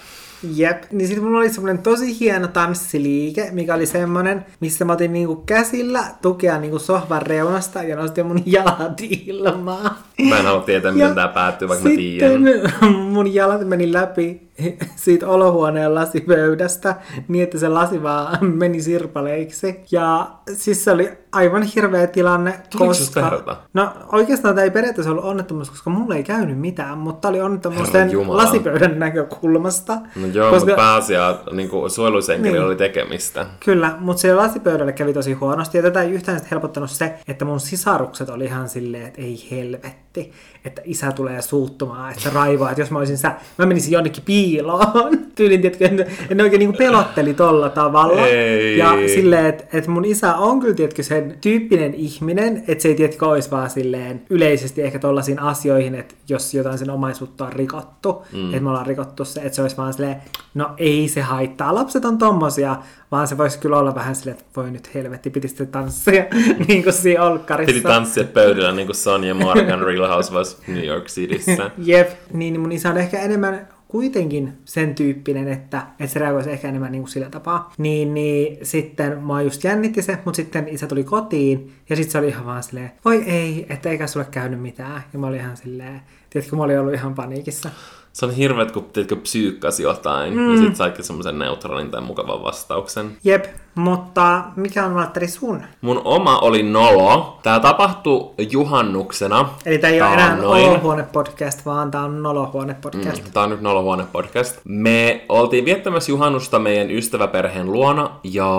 [0.55, 0.83] Jep.
[0.91, 5.35] Niin sitten mulla oli semmonen tosi hieno tanssiliike, mikä oli semmonen, missä mä otin niinku
[5.35, 9.95] käsillä tukea niinku sohvan reunasta ja nostin mun jalat ilmaan.
[10.29, 13.03] Mä en halua tietää, miten tää päättyy, vaikka mä sitten tiedän.
[13.11, 14.41] mun jalat meni läpi
[14.95, 16.95] siitä olohuoneen lasipöydästä
[17.27, 19.79] niin, että se lasi vaan meni sirpaleiksi.
[19.91, 23.57] Ja siis se oli aivan hirveä tilanne, Tuliko verta?
[23.73, 27.91] No oikeastaan tämä ei periaatteessa ollut onnettomuus, koska mulle ei käynyt mitään, mutta oli onnettomuus
[27.91, 29.93] sen lasipöydän näkökulmasta.
[30.15, 30.65] No joo, koska...
[30.65, 32.63] mutta pääasia, niin kuin suojelusenkeli Niin.
[32.63, 33.45] oli tekemistä.
[33.65, 37.59] Kyllä, mutta siellä lasipöydällä kävi tosi huonosti, ja tätä ei yhtään helpottanut se, että mun
[37.59, 40.31] sisarukset oli ihan silleen, että ei helvetti,
[40.65, 44.23] että isä tulee suuttumaan, että se raivoaa, että jos mä olisin sä, mä menisin jonnekin
[44.43, 45.17] piiloon.
[45.35, 48.27] Tyylin, tiedätkö, että ne- ne oikein niin pelotteli tolla tavalla.
[48.27, 48.77] Ei.
[48.77, 52.95] Ja silleen, että, että mun isä on kyllä, tiedätkö, sen tyyppinen ihminen, että se ei,
[52.95, 58.25] tiedätkö, olisi vaan silleen yleisesti ehkä tollaisiin asioihin, että jos jotain sen omaisuutta on rikottu,
[58.33, 58.49] mm.
[58.49, 60.15] että me ollaan rikottu se, että se olisi vaan silleen,
[60.53, 62.75] no ei se haittaa, lapset on tommosia,
[63.11, 66.23] vaan se voisi kyllä olla vähän silleen, että voi nyt helvetti, piti sitten tanssia
[66.67, 67.73] niin kuin siinä olkkarissa.
[67.73, 71.71] Piti tanssia pöydällä niin kuin Sonja Morgan Real Housewives New York Cityssä.
[71.77, 76.69] Jep, niin mun isä on ehkä enemmän kuitenkin sen tyyppinen, että, että se reagoisi ehkä
[76.69, 77.73] enemmän niin kuin sillä tapaa.
[77.77, 82.17] Niin, niin sitten mua just jännitti se, mutta sitten isä tuli kotiin ja sitten se
[82.17, 85.03] oli ihan vaan silleen, voi ei, että eikä sulle käynyt mitään.
[85.13, 87.69] Ja mä olin ihan silleen, tiedätkö, mä olin ollut ihan paniikissa.
[88.13, 90.51] Se on hirveet, kun tiedätkö, psyykkasi jotain, mm.
[90.51, 93.17] ja sit saikin semmoisen neutraalin tai mukavan vastauksen.
[93.23, 93.45] Jep,
[93.75, 95.63] mutta mikä on Valtteri sun?
[95.81, 97.39] Mun oma oli nolo.
[97.43, 99.49] Tää tapahtui juhannuksena.
[99.65, 100.63] Eli tämä ei ole enää taannoin.
[100.63, 103.23] olohuone-podcast, vaan tämä on nolohuone-podcast.
[103.23, 104.59] Mm, Tää on nyt Nolohuone podcast.
[104.63, 108.49] Me oltiin viettämässä juhannusta meidän ystäväperheen luona ja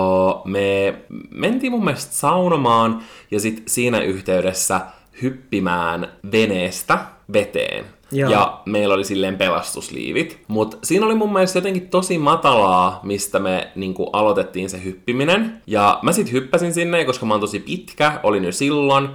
[0.45, 0.95] me
[1.31, 2.99] mentiin mun mielestä saunomaan
[3.31, 4.81] ja sit siinä yhteydessä
[5.21, 6.99] hyppimään veneestä
[7.33, 7.85] veteen.
[8.11, 8.31] Joo.
[8.31, 10.39] Ja meillä oli silleen pelastusliivit.
[10.47, 15.61] Mutta siinä oli mun mielestä jotenkin tosi matalaa, mistä me niinku aloitettiin se hyppiminen.
[15.67, 19.09] Ja mä sit hyppäsin sinne, ja koska mä oon tosi pitkä, olin jo silloin,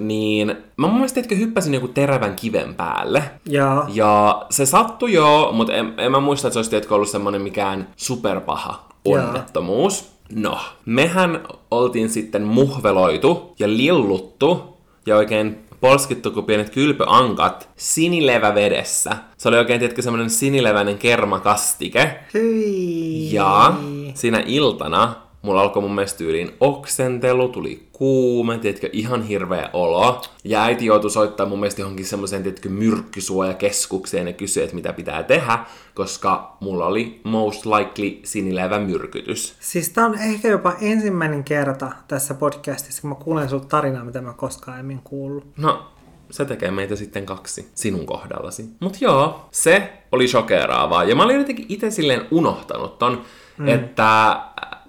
[0.00, 3.22] niin mä mun mielestä etkö hyppäsin joku terävän kiven päälle.
[3.46, 3.84] Joo.
[3.88, 7.42] Ja se sattui joo, mutta en, en mä muista, että se olisi tiedätkö, ollut semmonen
[7.42, 10.12] mikään superpaha onnettomuus.
[10.34, 14.76] No, mehän oltiin sitten muhveloitu ja lilluttu
[15.06, 19.16] ja oikein polskittu kuin pienet kylpyankat sinilevävedessä.
[19.38, 22.18] Se oli oikein, tiedätkö, semmonen sinileväinen kermakastike.
[22.34, 23.32] Hyi.
[23.34, 23.74] Ja
[24.14, 30.22] siinä iltana mulla alkoi mun mielestä tyyliin oksentelu, tuli kuume, tiedätkö, ihan hirveä olo.
[30.44, 35.22] Ja äiti joutui soittaa mun mielestä johonkin semmoiseen, tiedätkö, myrkkysuojakeskukseen ja kysyi, että mitä pitää
[35.22, 35.58] tehdä,
[35.94, 39.56] koska mulla oli most likely sinilevä myrkytys.
[39.60, 44.20] Siis tää on ehkä jopa ensimmäinen kerta tässä podcastissa, kun mä kuulen sulta tarinaa, mitä
[44.20, 45.44] mä koskaan aiemmin kuullut.
[45.56, 45.86] No,
[46.30, 48.68] se tekee meitä sitten kaksi sinun kohdallasi.
[48.80, 51.04] Mut joo, se oli shokeraavaa.
[51.04, 53.22] Ja mä olin jotenkin itse silleen unohtanut ton,
[53.58, 53.68] mm.
[53.68, 54.40] että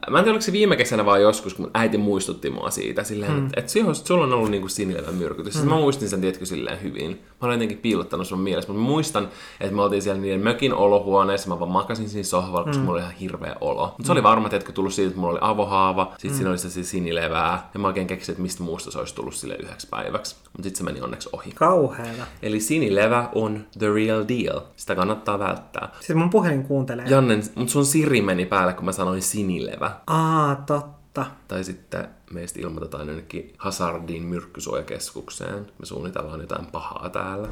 [0.10, 3.32] mä en tiedä, oliko se viime kesänä vai joskus, kun äiti muistutti mua siitä, silleen,
[3.32, 3.46] mm.
[3.46, 5.64] että, että sulla- sulla on ollut niinku sinilevä myrkytys.
[5.64, 5.70] Mm.
[5.70, 7.10] Mä muistin sen, tiedätkö, silleen hyvin.
[7.12, 10.74] Mä olin jotenkin piilottanut sun mielessä, mutta mä muistan, että me oltiin siellä niiden mökin
[10.74, 12.86] olohuoneessa, mä vaan makasin siinä sohvalla, koska mm.
[12.86, 13.86] mulla oli ihan hirveä olo.
[13.86, 16.36] Mutta se oli varma, että tullut siitä, että mulla oli avohaava, sit mm.
[16.36, 19.36] siinä oli se siis sinilevää, ja mä oikein keksin, että mistä muusta se olisi tullut
[19.36, 20.36] sille yhdeksi päiväksi.
[20.44, 21.52] Mutta sitten se meni onneksi ohi.
[21.52, 22.24] Kauheeta.
[22.42, 24.62] Eli sinilevä on the real deal.
[24.76, 25.90] Sitä kannattaa välttää.
[26.00, 27.06] Siis mun puhelin kuuntelee.
[27.10, 29.92] Jannen, mutta sun Siri meni päälle, kun mä sanoin sinilevä.
[30.08, 31.26] Aa, totta.
[31.48, 35.68] Tai sitten meistä ilmoitetaan jonnekin Hazardin myrkkysuojakeskukseen.
[35.80, 37.48] Me suunnitellaan jotain pahaa täällä.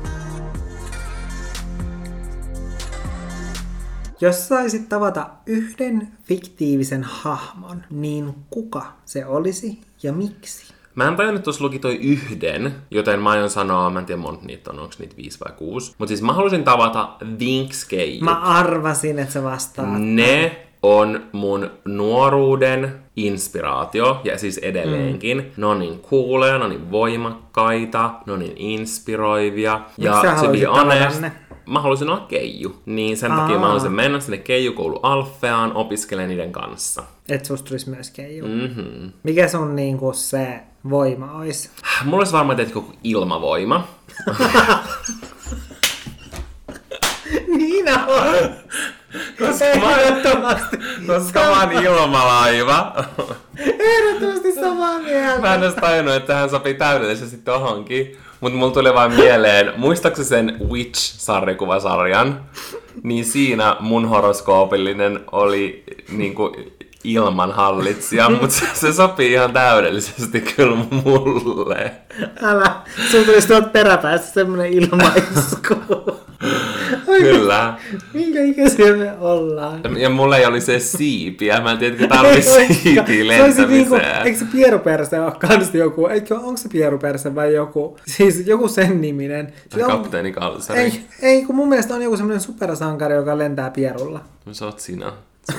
[4.21, 10.73] Jos saisit tavata yhden fiktiivisen hahmon, niin kuka se olisi ja miksi?
[10.95, 14.21] Mä en tajunnut, että tuossa luki toi yhden, joten mä aion sanoa, mä en tiedä
[14.21, 15.95] monta niitä on, onko niitä viisi vai kuusi.
[15.97, 18.23] Mutta siis mä halusin tavata Vinks Keiju.
[18.23, 19.88] Mä arvasin, että sä vastaat.
[19.99, 25.37] Ne on mun nuoruuden inspiraatio, ja siis edelleenkin.
[25.37, 25.51] Mm.
[25.57, 29.81] Ne on niin cooleja, ne on niin voimakkaita, ne on niin inspiroivia.
[29.97, 31.23] ja sä to be honest,
[31.65, 32.75] mä halusin olla keiju.
[32.85, 37.03] Niin sen takia mä halusin mennä sinne keijukoulu Alfeaan, opiskelemaan niiden kanssa.
[37.29, 38.45] Et susta tulisi myös keiju.
[38.45, 38.51] Mm.
[38.51, 39.11] Mm-hmm.
[39.23, 41.69] Mikä sun niinku se voima olisi?
[42.03, 43.87] Mulla olisi varmaan tehty koko ilmavoima.
[47.57, 48.55] Niin on!
[49.47, 50.77] Koska Ehdottomasti!
[51.08, 53.06] mä oon ilmalaiva.
[53.80, 55.41] Ehdottomasti samaa mieltä!
[55.41, 58.17] Mä en edes tajunnut, että hän sopii täydellisesti tohonkin.
[58.39, 62.39] Mutta mulla tuli vain mieleen, muistaakseni sen Witch-sarjakuvasarjan?
[63.04, 66.56] Niin siinä mun horoskoopillinen oli niinku
[67.04, 71.91] ilmanhallitsija, mutta se, se sopii ihan täydellisesti kyllä mulle.
[72.41, 72.75] Älä,
[73.12, 75.75] sulla tulisi tuolta peräpäästä semmonen ilmaisku.
[77.19, 77.78] Kyllä.
[78.13, 79.82] Minkä ikäisiä me ollaan?
[79.97, 81.62] Ja mulla ei oli se siipiä.
[81.62, 83.04] Mä en tiedä, että tarvii siipiä
[83.43, 84.26] olisi niinku, lentämiseen.
[84.26, 89.02] eikö se pieruperse ole kans joku, eikö, onko se pieruperse vai joku, siis joku sen
[89.02, 89.54] niminen.
[89.69, 90.80] Tai Se on- kapteeni Kalsari.
[90.80, 94.19] ei, ei, kun mun mielestä on joku semmoinen supersankari, joka lentää pierulla.
[94.45, 95.12] No sä oot sinä.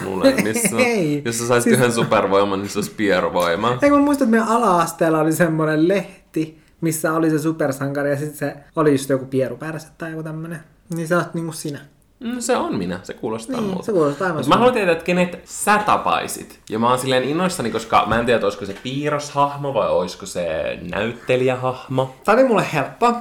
[0.07, 0.77] Unelmissa.
[0.87, 1.23] Ei.
[1.25, 3.79] Jos sä saisit Siis- yhden supervoiman, niin se olisi pieruvoima.
[3.83, 8.37] Eikö mä muistan, että meidän ala-asteella oli semmoinen lehti, missä oli se supersankari ja sitten
[8.37, 10.61] se oli just joku pieruperse tai joku tämmönen.
[10.95, 11.79] Niin sä oot niinku sinä.
[12.21, 13.83] Mm, se on minä, se kuulostaa Niin, multa.
[13.87, 16.61] se kuulostaa aivan Mut mä haluan tietää, että kenet sä tapaisit.
[16.71, 20.79] Ja mä oon silleen innoissani, koska mä en tiedä, olisiko se piirroshahmo vai olisiko se
[20.90, 22.14] näyttelijähahmo.
[22.25, 23.14] Tää oli mulle helppo.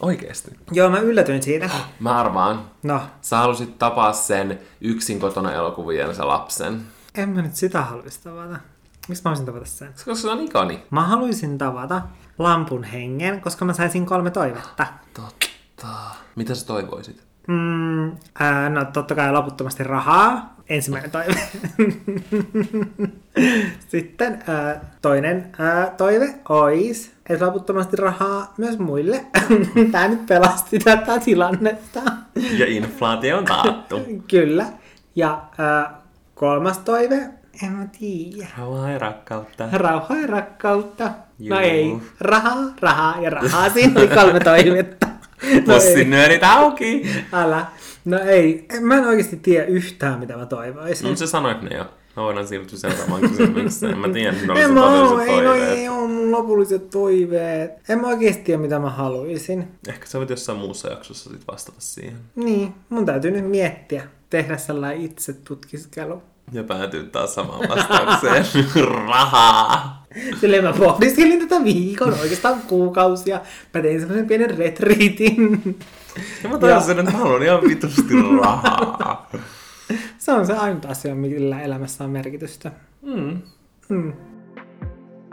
[0.00, 0.50] Oikeesti.
[0.72, 1.70] Joo, mä yllätyin siitä.
[2.00, 2.64] Mä arvaan.
[2.82, 6.82] No, Sä halusit tapaa sen yksin kotona elokuvien se lapsen.
[7.14, 8.56] en mä nyt sitä haluaisi tavata.
[9.08, 9.88] Miksi mä haluaisin tavata sen?
[9.92, 10.82] Koska se on ikoni.
[10.90, 12.02] Mä haluaisin tavata
[12.38, 14.86] lampun hengen, koska mä saisin kolme toivetta.
[15.14, 15.88] Totta.
[16.38, 17.22] Mitä sä toivoisit?
[17.46, 20.54] Mm, ää, no totta kai loputtomasti rahaa.
[20.68, 21.34] Ensimmäinen toive.
[23.88, 29.24] Sitten ää, toinen ää, toive olisi, että loputtomasti rahaa myös muille.
[29.92, 32.00] Tää nyt pelasti tätä tilannetta.
[32.58, 34.00] Ja inflaatio on taattu.
[34.30, 34.66] Kyllä.
[35.14, 36.00] Ja ää,
[36.34, 37.28] kolmas toive,
[37.62, 38.46] en mä tiedä.
[38.58, 39.68] Rauhaa ja rakkautta.
[39.72, 41.04] Rauhaa ja rakkautta.
[41.04, 41.58] No Juu.
[41.58, 41.96] ei.
[42.20, 43.70] Rahaa, rahaa ja rahaa.
[43.70, 45.08] Siinä oli kolme toivetta.
[45.66, 45.80] No ei.
[45.80, 47.10] Pussin nyörit auki.
[47.32, 47.66] Älä.
[48.04, 48.66] No ei.
[48.74, 51.08] En- Mä en oikeasti tiedä yhtään, mitä mä toivoisin.
[51.10, 51.84] No sä sanoit ne jo.
[52.16, 53.98] Mä voidaan siirtyä seuraavaan kysymykseen.
[53.98, 57.70] Mä tiedän, että en oli mä oo, ei, no ei oo mun lopulliset toiveet.
[57.88, 59.68] En mä oikeasti tiedä, mitä mä haluaisin.
[59.88, 62.16] Ehkä sä voit jossain muussa jaksossa sit vastata siihen.
[62.36, 64.02] Niin, mun täytyy nyt miettiä.
[64.30, 66.22] Tehdä sellainen itse tutkiskelu.
[66.52, 68.46] Ja päätyy taas samaan vastaukseen.
[69.08, 70.06] Rahaa.
[70.40, 73.40] Silleen mä pohdiskelin tätä viikon, oikeastaan kuukausia.
[73.74, 75.78] Mä tein semmoisen pienen retriitin.
[76.44, 79.30] Ja mä tajusin, että mä haluan ihan vitusti rahaa.
[80.18, 82.72] Se on se ainut asia, millä elämässä on merkitystä.
[83.02, 83.42] Mm.
[83.88, 84.12] Mm.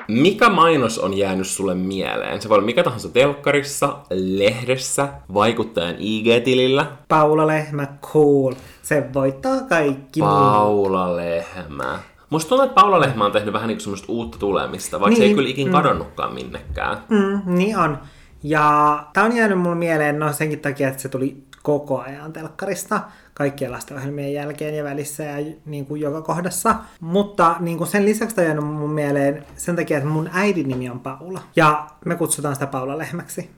[0.07, 2.41] Mikä mainos on jäänyt sulle mieleen?
[2.41, 6.85] Se voi olla mikä tahansa telkkarissa, lehdessä, vaikuttajan IG-tilillä.
[7.07, 8.53] Paula Lehmä, cool.
[8.81, 10.31] Se voittaa kaikki muut.
[10.31, 11.99] Paula Lehmä.
[12.29, 15.27] Musta tuntuu, että Paula Lehmä on tehnyt vähän niin semmoista uutta tulemista, vaikka se ei
[15.27, 16.97] Niin, kyllä ikin kadonnutkaan minnekään.
[17.09, 17.97] Mm, niin on.
[18.43, 23.01] Ja tää on jäänyt mulle mieleen no senkin takia, että se tuli koko ajan telkkarista
[23.33, 26.75] kaikkien lastenohjelmien jälkeen ja välissä ja niin kuin joka kohdassa.
[26.99, 30.67] Mutta niin kuin sen lisäksi tää on jäänyt mun mieleen sen takia, että mun äidin
[30.67, 31.41] nimi on Paula.
[31.55, 33.49] Ja me kutsutaan sitä Paula Lehmäksi.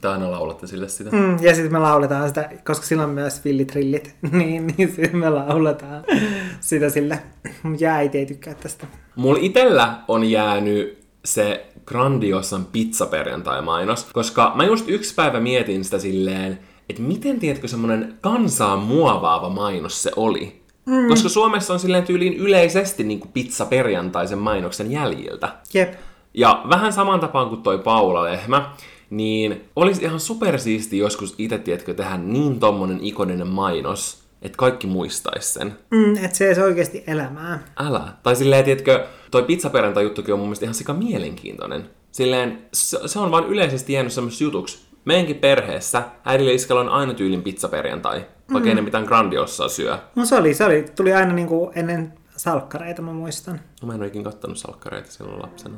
[0.00, 1.10] Te aina laulatte sille sitä.
[1.10, 5.30] Mm, ja sitten me lauletaan sitä, koska sillä on myös villitrillit, niin, niin sitten me
[5.30, 6.04] lauletaan
[6.60, 7.18] sitä sille.
[7.78, 8.86] Ja äiti ei tykkää tästä.
[9.16, 16.58] Mulla itellä on jäänyt se grandiosan pizzaperjantai-mainos, koska mä just yksi päivä mietin sitä silleen,
[16.88, 20.62] että miten tiedätkö semmonen kansaa muovaava mainos se oli.
[20.86, 21.08] Mm.
[21.08, 25.48] Koska Suomessa on silleen tyyliin yleisesti niin kuin pizzaperjantai sen mainoksen jäljiltä.
[25.74, 25.94] Jep.
[26.34, 28.70] Ja vähän saman tapaan kuin toi Paula Lehmä,
[29.12, 35.54] niin olisi ihan supersiisti joskus itse, tiedätkö, tehdä niin tommonen ikoninen mainos, että kaikki muistais
[35.54, 35.78] sen.
[35.90, 37.64] Mm, että se ei oikeasti elämää.
[37.76, 38.12] Älä.
[38.22, 41.90] Tai silleen, tiedätkö, toi pizzaperjantai-juttukin on mun mielestä ihan sika mielenkiintoinen.
[42.12, 44.86] Silleen, se, se on vaan yleisesti jäänyt semmoisessa jutuksi.
[45.04, 49.98] Meidänkin perheessä äidillä ja iskellä on aina tyylin pizzaperjantai, vaikka ei ne mitään grandiossaa syö.
[50.16, 50.84] No se oli, se oli.
[50.96, 53.60] Tuli aina niinku ennen salkkareita, mä muistan.
[53.82, 55.76] No, mä en ole ikin kattonut salkkareita silloin lapsena.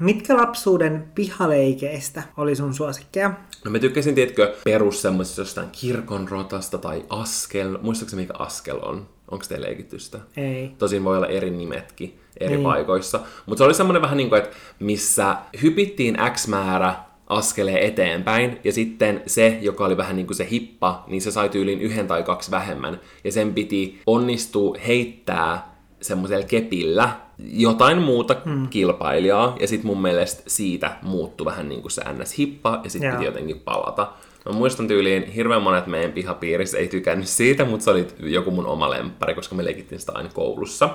[0.00, 3.30] Mitkä lapsuuden pihaleikeistä oli sun suosikkeja?
[3.64, 7.78] No mä tykkäsin, tiedätkö, perus semmoisesta jostain kirkonrotasta tai askel.
[7.82, 9.08] Muistaakseni mikä askel on?
[9.30, 10.18] Onko teillä leikitty sitä?
[10.36, 10.70] Ei.
[10.78, 12.62] Tosin voi olla eri nimetkin eri Niin.
[12.62, 13.20] paikoissa.
[13.46, 16.94] Mutta se oli semmoinen vähän niin kuin, että missä hypittiin X määrä
[17.26, 21.48] askeleen eteenpäin, ja sitten se, joka oli vähän niin kuin se hippa, niin se sai
[21.48, 25.75] tyyliin yhden tai kaksi vähemmän, ja sen piti onnistua heittää
[26.06, 28.68] semmoisella kepillä jotain muuta mm.
[28.68, 33.24] kilpailijaa, ja sitten mun mielestä siitä muuttui vähän niin kuin se NS-hippa, ja sitten piti
[33.24, 34.12] jotenkin palata.
[34.46, 38.66] Mä muistan tyyliin, hirveän monet meidän pihapiirissä ei tykännyt siitä, mutta se oli joku mun
[38.66, 40.90] oma lemppari, koska me leikittiin sitä aina koulussa.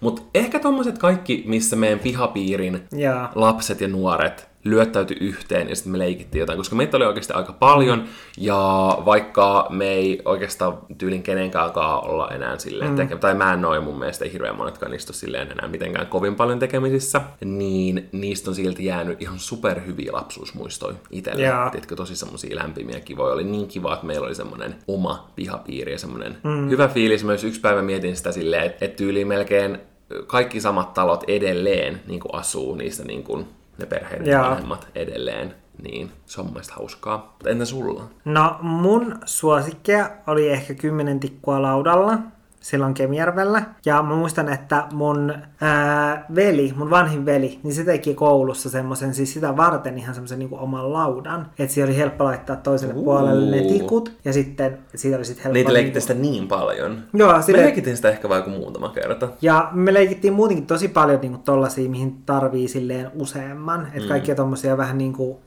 [0.00, 3.28] Mutta ehkä tommoset kaikki, missä meidän pihapiirin Joo.
[3.34, 7.52] lapset ja nuoret lyöttäytyi yhteen ja sitten me leikittiin jotain, koska meitä oli oikeasti aika
[7.52, 8.04] paljon
[8.38, 8.58] ja
[9.04, 12.96] vaikka me ei oikeastaan tyylin kenenkään olla enää silleen mm.
[12.96, 16.34] teke- tai mä en noin mun mielestä hirveän monetkaan niistä ole silleen enää mitenkään kovin
[16.34, 21.42] paljon tekemisissä, niin niistä on silti jäänyt ihan superhyviä lapsuusmuistoja itselle.
[21.42, 21.70] Jaa.
[21.70, 23.34] Tiedätkö, tosi semmoisia lämpimiä kivoja.
[23.34, 26.70] Oli niin kiva, että meillä oli semmoinen oma pihapiiri ja semmoinen mm.
[26.70, 27.24] hyvä fiilis.
[27.24, 29.78] Myös yksi päivä mietin sitä silleen, että, tyyliin melkein
[30.26, 33.46] kaikki samat talot edelleen niin kuin asuu niissä niin kuin
[33.80, 37.36] ne perheiden vanhemmat edelleen niin se on mun hauskaa.
[37.46, 38.04] Entä sulla?
[38.24, 42.18] No mun suosikkeja oli ehkä kymmenen tikkua laudalla
[42.60, 43.62] silloin Kemijärvellä.
[43.86, 49.14] Ja mä muistan, että mun ää, veli, mun vanhin veli, niin se teki koulussa semmoisen,
[49.14, 51.46] siis sitä varten ihan semmoisen niin oman laudan.
[51.58, 53.04] Että siellä oli helppo laittaa toiselle Uu.
[53.04, 55.54] puolelle ne tikut, ja sitten siitä oli sitten helppo...
[55.54, 56.98] Niitä niinku- sitä niin paljon.
[57.14, 57.62] Joo, Me sille...
[57.62, 59.28] leikittiin sitä ehkä vaikka muutama kerta.
[59.42, 63.86] Ja me leikittiin muutenkin tosi paljon niinku tollasia, mihin tarvii silleen useamman.
[63.86, 64.08] Että Mm.
[64.08, 65.40] kaikkia tommosia vähän niinku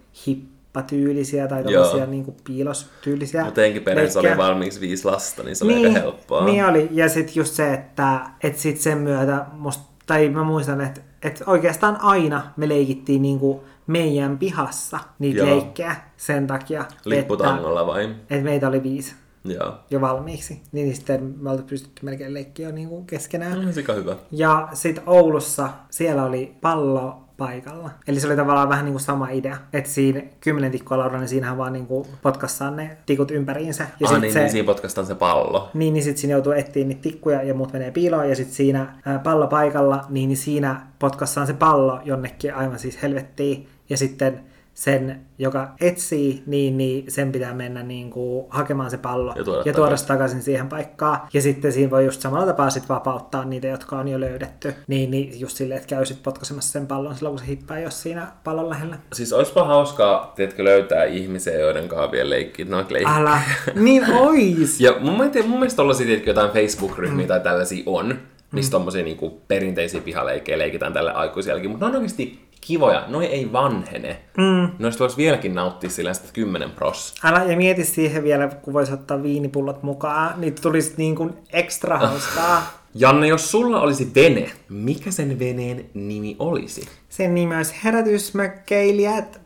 [0.74, 3.45] hippatyylisiä tai tommosia niinku piilostyylisiä.
[3.45, 6.45] Mutta perheessä oli valmiiksi viisi lasta, niin se oli aika helppoa.
[6.45, 6.88] Niin oli.
[6.91, 11.43] Ja sitten just se, että et sit sen myötä musta, tai mä muistan, että et
[11.45, 15.49] oikeastaan aina me leikittiin niinku meidän pihassa niitä Joo.
[15.49, 18.03] leikkejä sen takia, että, Lipputangolla vai?
[18.30, 19.74] että meitä oli viisi Joo.
[19.89, 20.61] jo valmiiksi.
[20.71, 23.65] Niin sitten me oltiin pystytty melkein leikkiä jo niinku keskenään.
[23.65, 24.15] Mm, Sika hyvä.
[24.32, 27.89] Ja sitten Oulussa siellä oli pallo paikalla.
[28.07, 29.57] Eli se oli tavallaan vähän niin kuin sama idea.
[29.73, 33.84] Että siinä kymmenen tikkoa laudalla, niin siinähän vaan niin kuin potkassaan ne tikut ympäriinsä.
[33.99, 35.69] Ja ah, sit niin, se, niin, siinä podcastaan se pallo.
[35.73, 38.29] niin, niin sitten siinä joutuu etsiä niitä tikkuja ja muut menee piiloon.
[38.29, 43.01] Ja sitten siinä ää, pallo paikalla, niin, niin siinä potkassaan se pallo jonnekin aivan siis
[43.01, 43.67] helvettiin.
[43.89, 44.39] Ja sitten
[44.74, 49.61] sen, joka etsii, niin, niin sen pitää mennä niin kuin hakemaan se pallo Ja tuoda
[49.65, 50.07] ja tuoda takaisin.
[50.07, 51.19] takaisin siihen paikkaan.
[51.34, 54.74] Ja sitten siinä voi just samalla tapaa sit vapauttaa niitä, jotka on jo löydetty.
[54.88, 58.01] Niin, niin just silleen, että käy sit potkaisemassa sen pallon silloin, kun se hippää, jos
[58.01, 58.97] siinä pallon lähellä.
[59.13, 63.15] Siis olisipa hauskaa, tiedätkö, löytää ihmisiä, joiden kanssa vielä leikkiä leikkejä.
[63.15, 63.41] Älä,
[63.76, 64.82] niin ois!
[64.82, 68.19] Ja mun mielestä, mun mielestä tollasia, tiedätkö, jotain Facebook-ryhmiä tai tällaisia on,
[68.51, 73.51] missä tommosia niinku perinteisiä pihaleikkejä leikitään tälle aikuisielläkin, mutta ne on oikeasti kivoja, noi ei
[73.51, 74.18] vanhene.
[74.38, 74.70] Mm.
[74.80, 77.16] Noista voisi vieläkin nauttia sillä sitä 10 pros.
[77.24, 81.97] Älä, ja mieti siihen vielä, kun voisi ottaa viinipullot mukaan, niin tulisi niin kuin ekstra
[81.97, 82.74] hauskaa.
[82.95, 86.88] Janne, jos sulla olisi vene, mikä sen veneen nimi olisi?
[87.09, 89.41] Sen nimi olisi Herätysmökkeilijät.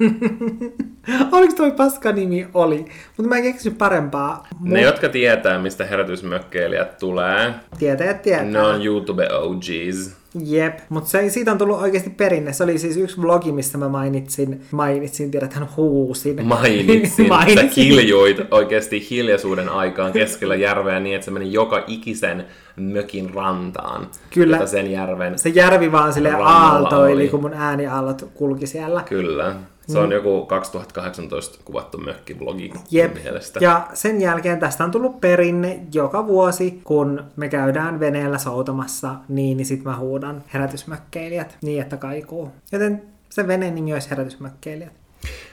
[1.32, 2.48] Oliko toi paska nimi?
[2.54, 2.84] Oli.
[3.16, 4.46] Mutta mä en keksinyt parempaa.
[4.60, 8.44] Ne, jotka tietää, mistä herätysmökkeilijät tulee, Tietäjät tietää.
[8.44, 10.19] ne on YouTube OGs.
[10.44, 12.52] Jep, mutta se, siitä on tullut oikeasti perinne.
[12.52, 16.46] Se oli siis yksi vlogi, missä mä mainitsin, mainitsin, tiedäthän huusin.
[16.46, 17.10] Mainitsin.
[17.26, 17.70] Sä mainitsin.
[17.70, 22.44] kiljuit oikeasti hiljaisuuden aikaan keskellä järveä niin, että se meni joka ikisen
[22.76, 24.06] mökin rantaan.
[24.34, 24.56] Kyllä.
[24.56, 25.38] Jota sen järven...
[25.38, 27.28] Se järvi vaan sille aaltoili, oli.
[27.28, 29.02] kun mun ääniaallot kulki siellä.
[29.08, 29.54] Kyllä.
[29.92, 33.14] Se on joku 2018 kuvattu mökkivlogi Jep.
[33.14, 33.60] mielestä.
[33.62, 39.56] Ja sen jälkeen tästä on tullut perinne joka vuosi, kun me käydään veneellä soutamassa, niin,
[39.56, 42.52] niin sit mä huudan herätysmökkeilijät niin, että kaikuu.
[42.72, 44.92] Joten se veneen nimi olisi herätysmökkeilijät.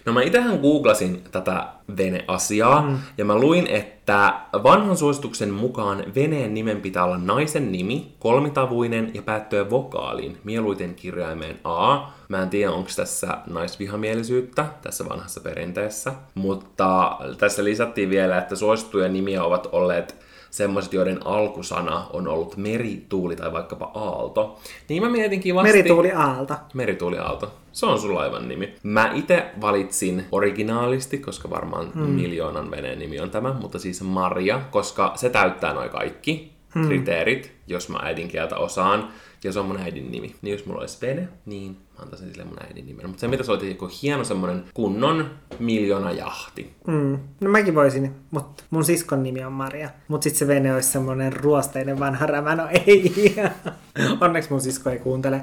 [0.06, 2.98] No mä itähän googlasin tätä veneasiaa, mm.
[3.18, 9.22] ja mä luin, että vanhan suosituksen mukaan veneen nimen pitää olla naisen nimi, kolmitavuinen ja
[9.22, 11.98] päättyä vokaaliin, mieluiten kirjaimeen A.
[12.30, 19.10] Mä en tiedä, onko tässä naisvihamielisyyttä tässä vanhassa perinteessä, mutta tässä lisättiin vielä, että suosittuja
[19.10, 24.60] nimiä ovat olleet semmoiset, joiden alkusana on ollut meri, tuuli tai vaikkapa aalto.
[24.90, 25.72] Niin mä mietin kivasti...
[25.72, 26.58] Merituuli Aalta.
[26.74, 27.54] Merituuli Aalto.
[27.72, 28.76] Se on sun laivan nimi.
[28.84, 32.02] Mä itse valitsin originaalisti, koska varmaan mm.
[32.02, 36.88] miljoonan veneen nimi on tämä, mutta siis Maria, koska se täyttää noin kaikki mm.
[36.88, 39.10] kriteerit, jos mä äidinkieltä osaan,
[39.44, 40.36] ja se on mun äidin nimi.
[40.42, 43.08] Niin jos mulla olisi vene, niin mä antaisin sille mun äidin nimen.
[43.08, 45.30] Mutta se mitä se oli joku hieno semmonen kunnon
[45.60, 46.74] miljoona jahti.
[46.88, 47.20] Mm.
[47.42, 49.90] No mäkin voisin, mutta mun siskon nimi on Maria.
[50.08, 52.56] Mutta sitten se vene olisi semmoinen ruosteinen vanha rämä.
[52.56, 53.36] No ei.
[54.22, 55.42] Onneksi mun sisko ei kuuntele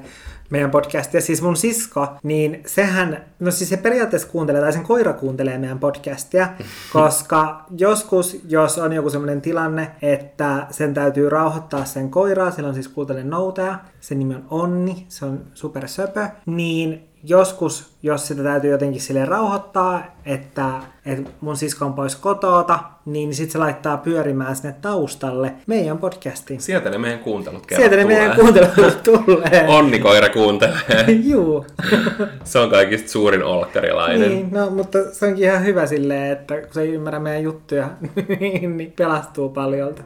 [0.51, 1.21] meidän podcastia.
[1.21, 5.79] Siis mun sisko, niin sehän, no siis se periaatteessa kuuntelee, tai sen koira kuuntelee meidän
[5.79, 6.49] podcastia,
[6.93, 12.75] koska joskus, jos on joku semmoinen tilanne, että sen täytyy rauhoittaa sen koiraa, sillä on
[12.75, 18.43] siis kultainen noutea, sen nimi on Onni, se on super söpö, niin joskus, jos sitä
[18.43, 20.71] täytyy jotenkin sille rauhoittaa, että,
[21.07, 26.61] että mun sisko on pois kotoota, niin sit se laittaa pyörimään sinne taustalle meidän podcastiin.
[26.61, 28.19] Sieltä ne meidän kuuntelut kerran Sieltä ne tulee.
[28.19, 29.67] meidän kuuntelut tulee.
[29.79, 31.05] Onni koira kuuntelee.
[31.31, 31.67] Juu.
[32.45, 34.29] se on kaikista suurin olkkarilainen.
[34.31, 37.89] niin, no, mutta se onkin ihan hyvä silleen, että kun se ei ymmärrä meidän juttuja,
[38.41, 40.03] niin pelastuu paljolta.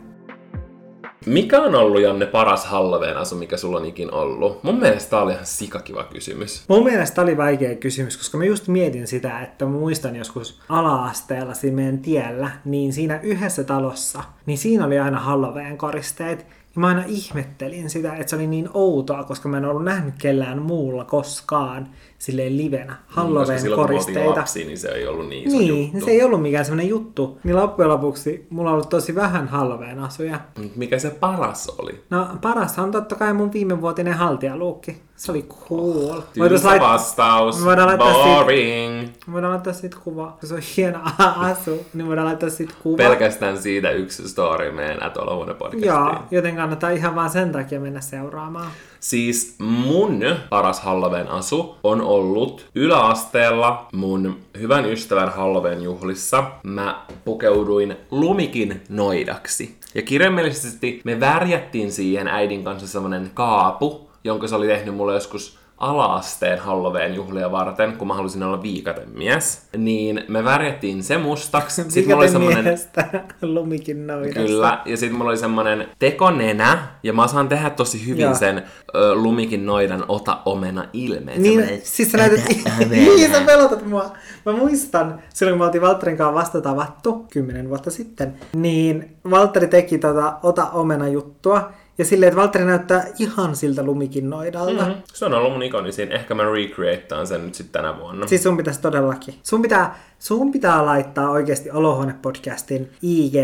[1.29, 4.63] Mikä on ollut, Janne, paras Halloween asu, mikä sulla on ikin ollut?
[4.63, 6.65] Mun mielestä tää oli ihan sikakiva kysymys.
[6.69, 10.61] Mun mielestä tää oli vaikea kysymys, koska mä just mietin sitä, että mä muistan joskus
[10.69, 16.47] ala-asteella siinä meidän tiellä, niin siinä yhdessä talossa, niin siinä oli aina Halloween koristeet.
[16.79, 20.63] Mä aina ihmettelin sitä, että se oli niin outoa, koska mä en ollut nähnyt kellään
[20.63, 24.31] muulla koskaan silleen livenä Mm, Koska Halloween oltiin koristeita.
[24.41, 26.05] lapsia, niin se ei ollut niin iso Niin, juttu.
[26.05, 27.39] se ei ollut mikään semmoinen juttu.
[27.45, 30.41] Niin loppujen lopuksi mulla on ollut tosi vähän Halloween asuja.
[30.77, 32.01] Mikä se paras oli?
[32.11, 35.03] No paras on totta kai mun viimevuotinen haltijaluukki.
[35.19, 36.21] Se oli cool.
[36.35, 37.65] Tylsä lait- vastaus.
[37.65, 39.09] voidaan laittaa siitä- Boring.
[39.33, 40.37] voidaan laittaa siitä kuva.
[40.45, 40.99] Se on hieno
[41.51, 42.97] asu, niin voidaan laittaa siitä kuva.
[42.97, 45.89] Pelkästään siitä yksi story meidän Atollahuone podcastiin.
[45.89, 48.71] Joo, joten kannattaa ihan vaan sen takia mennä seuraamaan.
[49.01, 56.45] Siis mun paras Halloween asu on ollut yläasteella mun hyvän ystävän Halloween juhlissa.
[56.63, 59.77] Mä pukeuduin lumikin noidaksi.
[59.95, 65.59] Ja kirjaimellisesti me värjättiin siihen äidin kanssa semmonen kaapu, jonka se oli tehnyt mulle joskus
[65.79, 69.69] ala-asteen Halloween juhlia varten, kun mä halusin olla viikatemies.
[69.77, 71.83] Niin me värjättiin se mustaksi.
[71.89, 72.79] Sitten mulla oli semmonen
[73.43, 74.41] lumikin noidassa.
[74.41, 78.35] Kyllä, ja sitten mulla oli semmonen tekonenä, ja mä osaan tehdä tosi hyvin Joo.
[78.35, 78.63] sen
[78.95, 81.43] ö, lumikin noidan ota omena ilmeen.
[81.43, 82.45] Niin, Semmonen- siis sä näytät,
[82.91, 84.13] niin sä pelotat mua.
[84.47, 89.67] Mä muistan, silloin kun me oltiin Valtterin kanssa vasta tavattu, kymmenen vuotta sitten, niin Valtteri
[89.67, 94.85] teki tota Ota omena juttua, ja silleen, että Valtteri näyttää ihan siltä lumikin noidalta.
[94.85, 95.03] Mm-hmm.
[95.13, 96.13] Se on ollut mun ikonisin.
[96.13, 98.27] Ehkä mä recreataan sen nyt sitten tänä vuonna.
[98.27, 99.35] Siis sun pitäisi todellakin.
[99.43, 103.35] Sun pitää, sun pitää laittaa oikeasti Olohuone-podcastin ig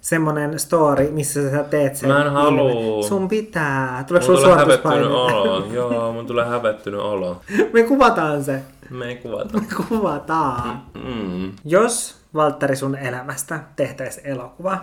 [0.00, 2.08] semmonen story, missä sä teet sen.
[2.08, 3.02] Mä en haluu.
[3.02, 4.04] Sun pitää.
[4.08, 5.66] Tuleeko Mun tulee hävettynyt olo.
[5.72, 7.40] Joo, mun tulee hävettynyt olo.
[7.72, 8.62] Me kuvataan se.
[8.90, 9.58] Me ei kuvata.
[9.58, 10.82] Me kuvataan.
[11.04, 11.52] Mm.
[11.64, 14.78] Jos Valtteri sun elämästä tehtäisiin elokuva,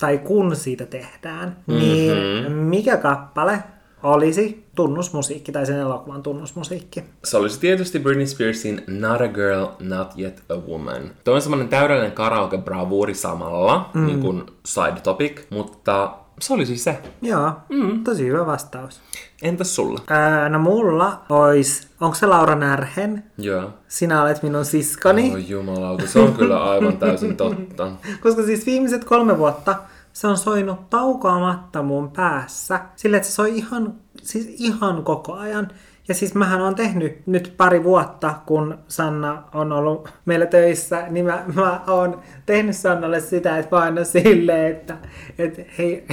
[0.00, 1.82] tai kun siitä tehdään, mm-hmm.
[1.82, 3.62] niin mikä kappale
[4.02, 7.04] olisi tunnusmusiikki tai sen elokuvan tunnusmusiikki?
[7.24, 11.10] Se olisi tietysti Britney Spearsin Not a Girl, Not Yet a Woman.
[11.24, 14.06] Tuo on semmoinen täydellinen karaoke-bravuuri samalla, mm.
[14.06, 16.98] niin kuin side topic, mutta se olisi se.
[17.22, 18.04] Joo, mm.
[18.04, 19.00] tosi hyvä vastaus.
[19.42, 20.00] Entäs sulla?
[20.10, 23.24] Öö, no mulla ois, onko se Laura Närhen?
[23.38, 23.70] Joo.
[23.88, 25.34] Sinä olet minun siskoni.
[25.34, 27.90] Oi jumalauta, se on kyllä aivan täysin totta.
[28.22, 29.74] Koska siis viimeiset kolme vuotta
[30.12, 32.80] se on soinut taukoamatta mun päässä.
[32.96, 35.68] Sillä että se soi ihan, siis ihan koko ajan.
[36.08, 41.26] Ja siis mähän on tehnyt nyt pari vuotta, kun Sanna on ollut meillä töissä, niin
[41.26, 44.96] mä, mä oon tehnyt Sannalle sitä, että mä aina silleen, että,
[45.38, 46.06] että hei,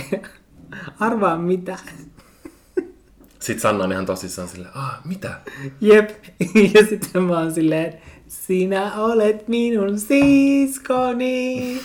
[1.00, 1.78] arvaa mitä.
[3.40, 5.40] Sitten Sanna on ihan tosissaan silleen, ah, mitä?
[5.82, 6.10] Jep.
[6.74, 7.94] Ja sitten mä oon silleen,
[8.28, 11.80] sinä olet minun siskoni.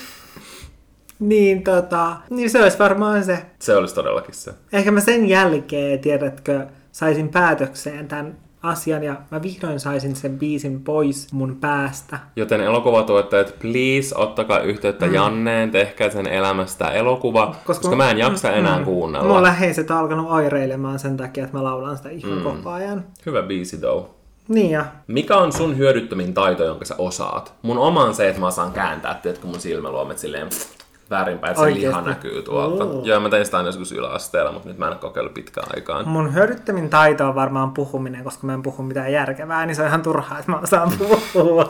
[1.19, 3.47] Niin tota, niin se olisi varmaan se.
[3.59, 4.53] Se olisi todellakin se.
[4.73, 10.81] Ehkä mä sen jälkeen, tiedätkö, saisin päätökseen tämän asian ja mä vihdoin saisin sen biisin
[10.85, 12.19] pois mun päästä.
[12.37, 15.15] Joten elokuvatuottajat, please ottakaa yhteyttä mm.
[15.15, 18.85] Janneen, tehkää sen elämästä elokuva, koska, koska mä en jaksa enää Mm.
[18.85, 19.33] kuunnella.
[19.35, 22.43] Mun läheiset on alkanut oireilemaan sen takia, että mä laulan sitä ihan mm.
[22.43, 23.05] koko ajan.
[23.27, 24.07] Hyvä biisi though.
[24.49, 27.53] Niin ja Mikä on sun hyödyttömin taito, jonka sä osaat?
[27.63, 30.80] Mun oma on se, että mä osaan kääntää, tiedätkö, mun silmäluomet silleen pff,
[31.11, 31.87] väärinpäin, että se Oikeesti?
[31.89, 32.85] liha näkyy tuolta.
[32.85, 33.05] Oo.
[33.05, 36.09] Joo, mä tein sitä aina joskus yläasteella, mutta nyt mä en ole kokeillut pitkään aikaan.
[36.09, 39.89] mun hyödyttömin taito on varmaan puhuminen, koska mä en puhu mitään järkevää, niin se on
[39.89, 40.93] ihan turhaa, että mä osaan
[41.33, 41.67] puhua.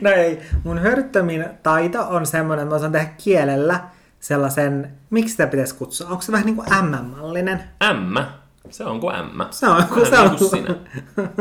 [0.00, 3.80] No ei, mun hyödyttömin taito on semmoinen, että mä osaan tehdä kielellä
[4.20, 6.08] sellaisen, miksi sitä pitäisi kutsua?
[6.10, 7.62] Onko se vähän niin kuin M-mallinen?
[7.94, 8.16] M.
[8.70, 9.40] Se on kuin M.
[9.50, 10.74] Se on, kun se on, niin kuin sinä.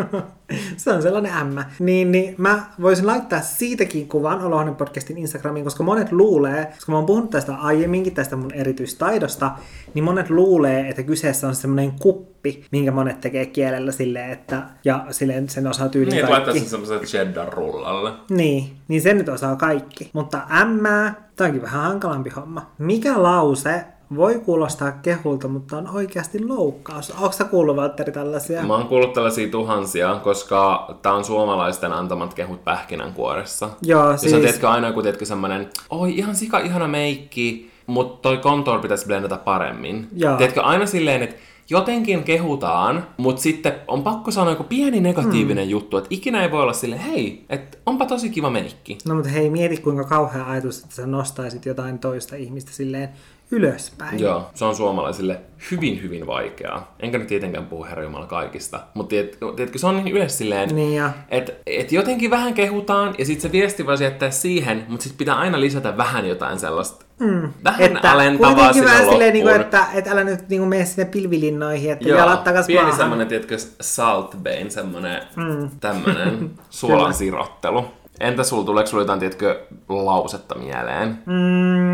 [0.78, 1.66] se on sellainen ämmä.
[1.80, 6.98] Niin, niin mä voisin laittaa siitäkin kuvan Olohuoneen podcastin Instagramiin, koska monet luulee, koska mä
[6.98, 9.52] oon puhunut tästä aiemminkin, tästä mun erityistaidosta,
[9.94, 15.06] niin monet luulee, että kyseessä on semmoinen kuppi, minkä monet tekee kielellä silleen, että, ja
[15.12, 16.70] silleen sen osaa tyyliin Niin, että laittaa kaikki.
[16.70, 18.12] sen semmoisen cheddar-rullalle.
[18.30, 20.10] Niin, niin sen nyt osaa kaikki.
[20.14, 22.72] Mutta ämmää, tää onkin vähän hankalampi homma.
[22.78, 23.84] Mikä lause
[24.16, 27.12] voi kuulostaa kehulta, mutta on oikeasti loukkaus?
[27.12, 28.64] Onko sä kuullut, Valtteri, tällaisia?
[28.64, 33.70] Mä oon kuullut tällaisia tuhansia, koska tää on suomalaisten antamat kehut pähkinänkuoressa.
[33.82, 34.34] Joo, Ja se on, siis...
[34.34, 39.38] tiedätkö, aina joku, tiedätkö, semmonen, oi ihan sika ihana meikki, mutta toi contour pitäisi blendata
[39.38, 40.08] paremmin.
[40.16, 40.38] Joo.
[40.38, 41.36] Tiedätkö, aina silleen, että
[41.70, 45.72] jotenkin kehutaan, mutta sitten on pakko sanoa joku pieni negatiivinen Hmm.
[45.72, 48.98] juttu, että ikinä ei voi olla silleen, hei, että onpa tosi kiva meikki.
[49.08, 53.10] No mutta hei, mieti kuinka kauhea ajatus, että sä nostaisit jotain toista ihmistä silleen
[53.52, 54.20] ylöspäin.
[54.20, 55.42] Joo, se on suomalaisille
[55.72, 56.96] hyvin, hyvin vaikeaa.
[57.00, 58.80] Enkä nyt tietenkään puhu Herra Jumala kaikista.
[58.94, 63.26] Mutta tiedät, tiedätkö, se on niin yleensä silleen, Niin että et jotenkin vähän kehutaan, ja
[63.26, 67.54] sitten se viesti voisi jättää siihen, mutta sitten pitää aina lisätä vähän jotain sellaista, mm,
[67.64, 70.86] vähän että alentavaa sinne vähän silleen, niin kuin, että, että älä nyt niin kuin mene
[70.86, 73.00] sinne pilvilinnoihin, että Joo, jalat takas pieni maahan.
[73.00, 75.70] semmonen, tiedätkö, salt bane, semmonen mm.
[75.80, 77.86] tämmönen suolan sirottelu.
[78.20, 81.08] Entä sul, tuleeko sulla jotain, tiedätkö, lausetta mieleen?
[81.26, 81.89] Mm,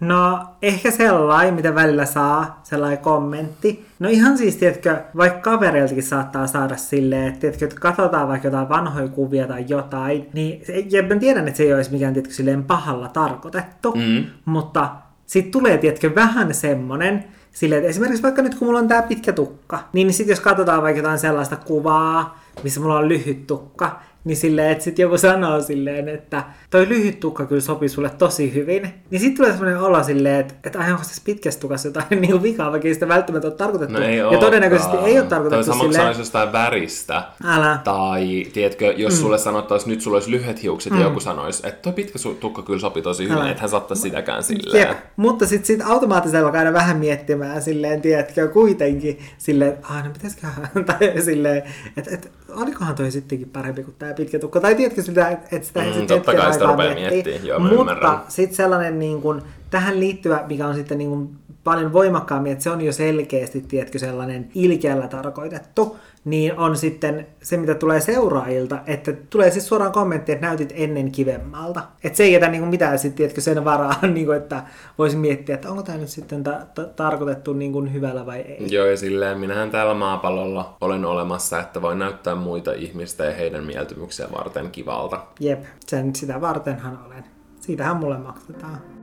[0.00, 3.86] no, ehkä sellainen, mitä välillä saa, sellainen kommentti.
[3.98, 8.68] No ihan siis, tiedätkö, vaikka kavereiltakin saattaa saada silleen, että, tiedätkö, että katsotaan vaikka jotain
[8.68, 12.64] vanhoja kuvia tai jotain, niin ja mä tiedän, että se ei olisi mikään, tiedätkö, silleen
[12.64, 14.24] pahalla tarkoitettu, Mm.
[14.44, 14.88] mutta
[15.26, 19.32] sitten tulee, tiedätkö, vähän semmonen, Silleen, että esimerkiksi vaikka nyt kun mulla on tää pitkä
[19.32, 24.36] tukka, niin sitten jos katsotaan vaikka jotain sellaista kuvaa, missä mulla on lyhyt tukka, niin
[24.36, 28.94] silleen, että sitten joku sanoo silleen, että toi lyhyt tukka kyllä sopii sulle tosi hyvin,
[29.10, 32.42] niin sitten tulee semmoinen olo silleen, että, että ai onko tässä pitkässä tukassa jotain niin
[32.42, 33.94] vikaa, vaikka ei sitä välttämättä ole tarkoitettu.
[33.98, 34.40] No ei ja ookaan.
[34.44, 37.22] todennäköisesti ei ole tarkoitettu samaksi silleen, sanoisi jostain väristä.
[37.44, 37.78] älä.
[37.84, 39.18] Tai, tiedätkö, jos mm.
[39.18, 40.98] sulle sanottaisiin, nyt sulla olisi lyhyet hiukset mm.
[40.98, 43.50] ja joku sanoisi, että toi pitkä tukka kyllä sopii tosi hyvin, Älä.
[43.50, 44.88] että hän saattaisi sitäkään silleen.
[44.88, 44.98] Jep.
[45.16, 50.68] Mutta sitten sit automaattisesti alkaa aina vähän miettimään silleen, tiedätkö, kuitenkin silleen, aah, no pitäisiköhän,
[50.86, 51.62] tai silleen,
[51.96, 55.80] että et, olikohan toi sittenkin parempi kuin tämä pitkä tukka, tai tiedätkö sitä, että sitä
[55.84, 60.44] Mm, sit totta kai sitä rupeaa miettimään, joo, Mutta sitten sellainen niin kun, tähän liittyvä,
[60.48, 65.08] mikä on sitten niin kun, paljon voimakkaammin, että se on jo selkeästi, tiedätkö, sellainen ilkeällä
[65.08, 65.96] tarkoitettu,
[66.30, 71.12] niin on sitten se, mitä tulee seuraajilta, että tulee siis suoraan kommentti, että näytit ennen
[71.12, 71.82] kivemmalta.
[72.04, 74.62] Että se ei jätä niin kuin mitään sitten, tiedätkö, sen varaan, niin kuin, että
[74.98, 78.66] voisi miettiä, että onko tämä nyt sitten ta- ta- tarkoitettu niin kuin hyvällä vai ei.
[78.70, 83.64] Joo, ja silleen minähän täällä maapallolla olen olemassa, että voin näyttää muita ihmistä ja heidän
[83.64, 85.20] mieltymyksiä varten kivalta.
[85.40, 87.24] Jep, sen, sitä vartenhan olen.
[87.60, 88.97] Siitähän mulle maksetaan.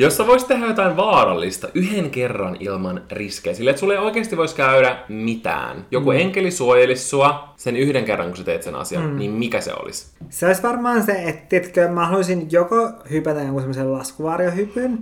[0.00, 4.36] Jos sä vois tehdä jotain vaarallista yhden kerran ilman riskejä, sille että sulle ei oikeasti
[4.36, 5.86] voisi käydä mitään.
[5.90, 6.16] Joku mm.
[6.18, 9.16] enkeli suojelisi sua sen yhden kerran, kun sä teet sen asian, mm.
[9.16, 10.06] niin mikä se olisi?
[10.28, 14.98] Se olisi varmaan se, että tiedätkö, mä haluaisin joko hypätä jonkun semmoisen laskuvarjohypyn,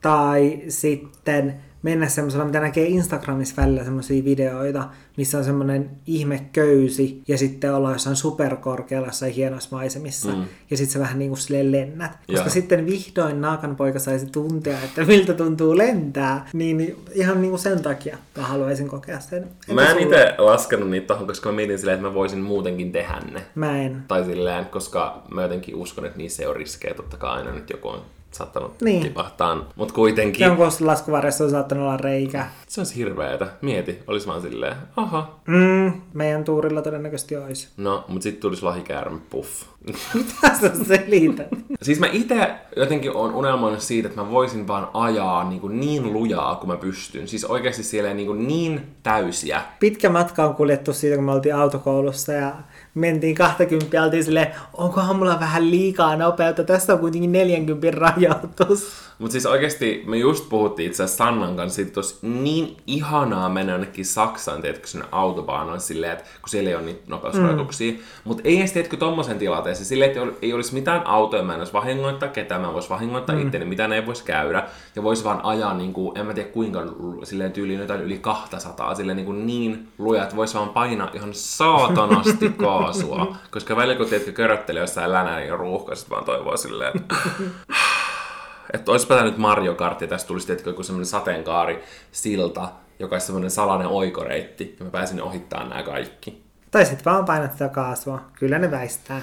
[0.00, 7.22] tai sitten mennä semmoisella, mitä näkee Instagramissa välillä semmoisia videoita, missä on semmoinen ihme köysi,
[7.28, 10.44] ja sitten ollaan jossain superkorkealla jossain hienoissa maisemissa, mm.
[10.70, 12.12] ja sitten sä vähän niin kuin silleen lennät.
[12.26, 12.48] Koska Joo.
[12.48, 18.18] sitten vihdoin naakanpoika saisi tuntea, että miltä tuntuu lentää, niin ihan niin kuin sen takia
[18.36, 19.42] mä haluaisin kokea sen.
[19.42, 22.92] Entä Mä en itse laskenut niitä tohon, koska mä mietin silleen, että mä voisin muutenkin
[22.92, 23.42] tehdä ne.
[23.54, 24.04] Mä en.
[24.08, 26.94] Tai silleen, koska mä jotenkin uskon, että niissä ei ole riskejä.
[26.94, 28.02] Totta kai aina nyt joku on
[28.34, 29.02] saattanut Niin.
[29.02, 29.64] tipahtaa.
[29.76, 32.46] Mutta kuitenkin, Jonkun laskuvarjossa on saattanut olla reikä.
[32.68, 33.46] se olisi hirveetä.
[33.60, 35.40] Mieti, olisi vaan silleen, aha.
[35.46, 37.68] Mm, meidän tuurilla todennäköisesti olisi.
[37.76, 39.62] No, mutta sitten tulisi lahikäärme, puff.
[40.14, 41.48] Mitä sä selität?
[41.82, 46.12] Siis mä itse jotenkin on unelmoinut siitä, että mä voisin vaan ajaa niin, kuin niin
[46.12, 47.28] lujaa kuin mä pystyn.
[47.28, 49.62] Siis oikeasti siellä niin, kuin niin täysiä.
[49.80, 52.52] Pitkä matka on kuljettu siitä, kun me oltiin autokoulussa ja
[52.94, 59.11] mentiin 20 ja oltiin silleen, onkohan mulla vähän liikaa nopeutta, tässä on kuitenkin 40 rajoitus.
[59.18, 63.48] Mutta siis oikeasti me just puhuttiin itse asiassa Sannan kanssa siitä, että olisi niin ihanaa
[63.48, 67.92] mennä jonnekin Saksaan, tiedätkö, sinne autobaanoille silleen, että kun siellä ei ole niitä nopeusrajoituksia.
[67.92, 67.98] Mm.
[68.24, 71.52] Mutta ei edes, tiedätkö, tommosen tilanteessa silleen, että ei ol- ei olisi mitään autoja, mä
[71.52, 73.42] en olisi vahingoittaa ketään, mä en voisi vahingoittaa mm.
[73.42, 74.68] itteni, mitä ne ei voisi käydä.
[74.96, 76.82] Ja voisi vaan ajaa, niin kuin, en mä tiedä kuinka,
[77.22, 81.34] silleen tyyliin jotain yli 200, silleen niin, kuin niin luja, että voisi vaan painaa ihan
[81.34, 83.36] saatanasti kaasua.
[83.50, 87.14] Koska välillä kun tiedätkö, köröttelee jossain länärin ruuhkassa, vaan toivoo silleen, että
[88.72, 91.82] että olisipa tää nyt Mario Kart ja tästä tulisi tietenkin joku semmoinen sateenkaari
[92.12, 96.42] silta, joka olisi semmoinen salainen oikoreitti, ja mä pääsin ohittamaan nämä kaikki.
[96.72, 98.20] Tai sitten vaan painat sitä kaasua.
[98.38, 99.22] Kyllä ne väistää.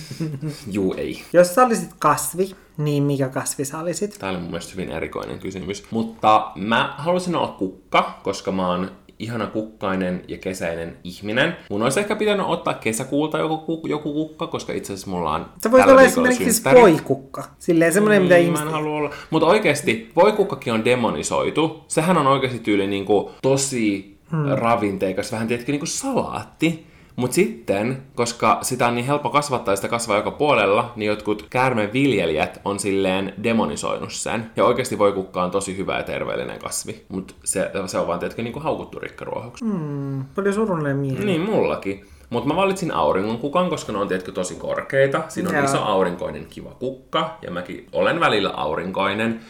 [0.72, 1.24] Juu, ei.
[1.32, 4.16] Jos sä olisit kasvi, niin mikä kasvi sä olisit?
[4.18, 5.90] Tämä oli mun mielestä hyvin erikoinen kysymys.
[5.90, 8.90] Mutta mä haluaisin olla kukka, koska mä oon
[9.20, 11.56] ihana kukkainen ja kesäinen ihminen.
[11.70, 15.80] Mun olisi ehkä pitänyt ottaa kesäkuulta joku, joku kukka, koska itse asiassa mulla on voit
[15.80, 17.44] tällä olla esimerkiksi voikukka.
[17.58, 18.64] Silleen semmoinen, mitä Niin, ihmiset...
[18.64, 19.10] Mä en halua olla.
[19.30, 21.84] Mutta oikeasti, voikukkakin on demonisoitu.
[21.88, 24.44] Sehän on oikeasti tyyli niinku tosi hmm.
[24.48, 26.89] ravinteikas, vähän tietenkin niinku salaatti.
[27.16, 31.46] Mutta sitten, koska sitä on niin helppo kasvattaa ja sitä kasvaa joka puolella, niin jotkut
[31.50, 34.50] käärmeviljelijät on silleen demonisoinut sen.
[34.56, 37.04] Ja oikeasti voikukka on tosi hyvä ja terveellinen kasvi.
[37.08, 39.64] Mutta se, se on vaan tietenkin niinku haukuttu rikkaruohoksi.
[39.64, 41.24] Mm, oli surullinen mieli.
[41.24, 42.04] Niin, mullakin.
[42.30, 45.22] Mutta mä valitsin auringon kukan, koska ne on tietenkin tosi korkeita.
[45.28, 45.64] Siinä on Joo.
[45.64, 49.40] iso aurinkoinen kiva kukka, ja mäkin olen välillä aurinkoinen.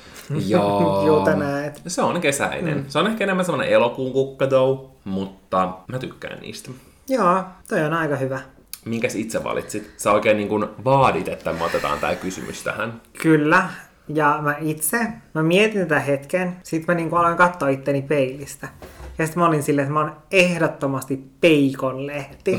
[0.47, 0.61] Ja
[1.07, 1.83] Jota näet.
[1.87, 2.77] se on kesäinen.
[2.77, 2.85] Mm.
[2.89, 6.71] Se on ehkä enemmän semmoinen elokuun kukka though, mutta mä tykkään niistä.
[7.11, 8.41] Joo, toi on aika hyvä.
[8.85, 9.95] Minkäs itse valitsit?
[9.97, 13.01] Sä oikein niin kuin vaadit, että me otetaan tää kysymys tähän.
[13.23, 13.69] Kyllä.
[14.09, 18.69] Ja mä itse, mä mietin tätä hetken, sit mä niinku aloin katsoa itteni peilistä.
[19.21, 22.59] Ja sitten mä olin silleen, että mä oon ehdottomasti peikonlehti.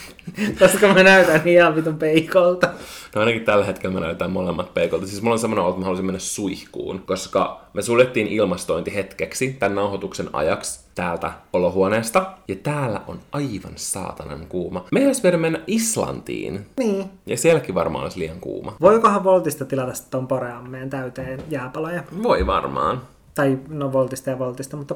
[0.60, 2.68] Koska mä näytän ihan vitun peikolta.
[3.14, 5.06] No ainakin tällä hetkellä me näytetään molemmat peikolta.
[5.06, 9.56] Siis mulla on semmoinen olo, että mä haluaisin mennä suihkuun, koska me suljettiin ilmastointi hetkeksi
[9.58, 12.26] tämän nauhoituksen ajaksi täältä olohuoneesta.
[12.48, 14.84] Ja täällä on aivan saatanan kuuma.
[14.92, 16.66] Meidän olisi vielä mennä Islantiin.
[16.78, 17.04] Niin.
[17.26, 18.76] Ja sielläkin varmaan olisi liian kuuma.
[18.80, 22.02] Voikohan Voltista tilata sitten ton poreammeen täyteen jääpaloja?
[22.22, 23.02] Voi varmaan.
[23.34, 24.94] Tai no voltista ja voltista, mutta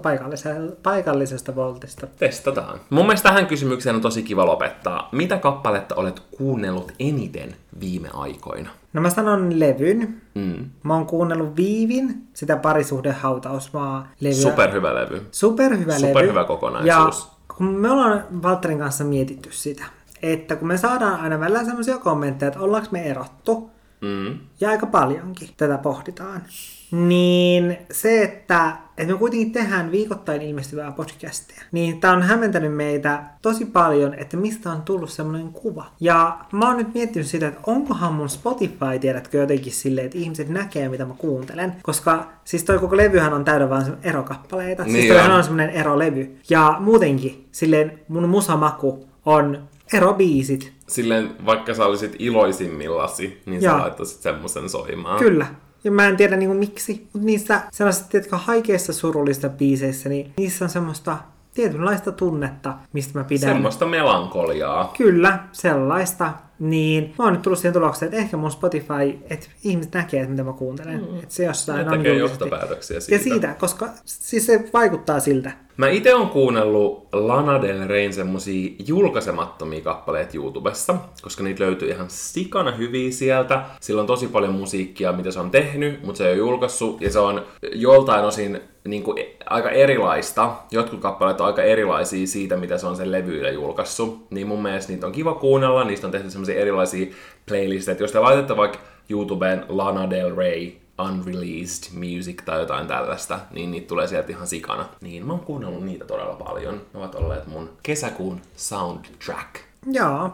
[0.82, 2.07] paikallisesta, voltista.
[2.07, 2.80] Testataan.
[2.91, 5.09] Mun mielestä tähän kysymykseen on tosi kiva lopettaa.
[5.12, 8.70] Mitä kappaletta olet kuunnellut eniten viime aikoina?
[8.93, 10.20] No mä sanon levyn.
[10.34, 10.64] Mm.
[10.82, 14.43] Mä oon kuunnellut Viivin, sitä parisuhdehautausmaa levyä.
[14.43, 15.26] Superhyvä levy.
[15.32, 16.07] Superhyvä levy.
[16.07, 17.18] Superhyvä kokonaisuus.
[17.28, 19.84] Ja kun me ollaan Valtterin kanssa mietitty sitä,
[20.22, 23.70] että kun me saadaan aina välillä semmoisia kommentteja, että ollaanko me erottu,
[24.01, 24.39] Mm.
[24.61, 26.43] ja aika paljonkin tätä pohditaan,
[26.91, 33.22] niin se, että, että me kuitenkin tehdään viikoittain ilmestyvää podcastia, niin tämä on hämmentänyt meitä
[33.43, 35.86] tosi paljon, että mistä on tullut semmoinen kuva.
[36.01, 40.49] Ja mä oon nyt miettinyt sitä, että onkohan mun Spotify, tiedätkö, jotenkin silleen, että ihmiset
[40.49, 41.72] näkee, mitä mä kuuntelen.
[41.82, 44.84] Koska siis toi koko levyhän on täynnä vaan erokappaleita.
[44.84, 45.45] Niin siis toihan on.
[45.45, 46.36] semmoinen erolevy.
[46.51, 50.72] Ja muutenkin, silleen mun musamaku on erobiisit.
[50.86, 53.78] Silleen, vaikka sä olisit iloisimmillasi, niin sä Joo.
[53.78, 55.18] laittaisit semmoisen soimaan.
[55.18, 55.47] Kyllä.
[55.89, 60.64] Ja mä en tiedä niinku miksi, mutta niissä sellaisissa, tiedätkö, haikeissa surullista biiseissä, niin niissä
[60.64, 61.18] on semmoista
[61.55, 63.51] tietynlaista tunnetta, mistä mä pidän.
[63.53, 64.93] Semmoista melankoliaa.
[64.99, 66.32] Kyllä, sellaista.
[66.59, 70.30] Niin mä oon nyt tullut siihen tulokseen, että ehkä mun Spotify, että ihmiset näkee, että
[70.30, 71.01] mitä mä kuuntelen.
[71.01, 71.18] Mm.
[71.18, 73.14] Että se jossain Ne on tekee johtopäätöksiä siitä.
[73.14, 75.53] Ja siitä, koska siis se vaikuttaa siltä.
[75.79, 82.07] Mä itse on kuunnellut Lana Del Reyn semmosia julkaisemattomia kappaleita YouTubessa, koska niitä löytyy ihan
[82.09, 83.62] sikana hyviä sieltä.
[83.81, 87.11] Sillä on tosi paljon musiikkia, mitä se on tehnyt, mutta se ei ole julkaissut, ja
[87.11, 90.53] se on joltain osin niin kuin, aika erilaista.
[90.70, 94.31] Jotkut kappaleet on aika erilaisia siitä, mitä se on sen levyillä julkaissut.
[94.31, 97.07] Niin mun mielestä niitä on kiva kuunnella, niistä on tehty semmoisia erilaisia
[97.49, 97.97] playlisteja.
[98.01, 98.79] Jos te laitatte vaikka
[99.11, 104.88] YouTubeen Lana Del Rey unreleased music tai jotain tällaista, niin niitä tulee sieltä ihan sikana.
[105.01, 106.74] Niin mä oon kuunnellut niitä todella paljon.
[106.74, 109.57] Ne ovat olleet mun kesäkuun soundtrack.
[109.86, 110.30] Joo.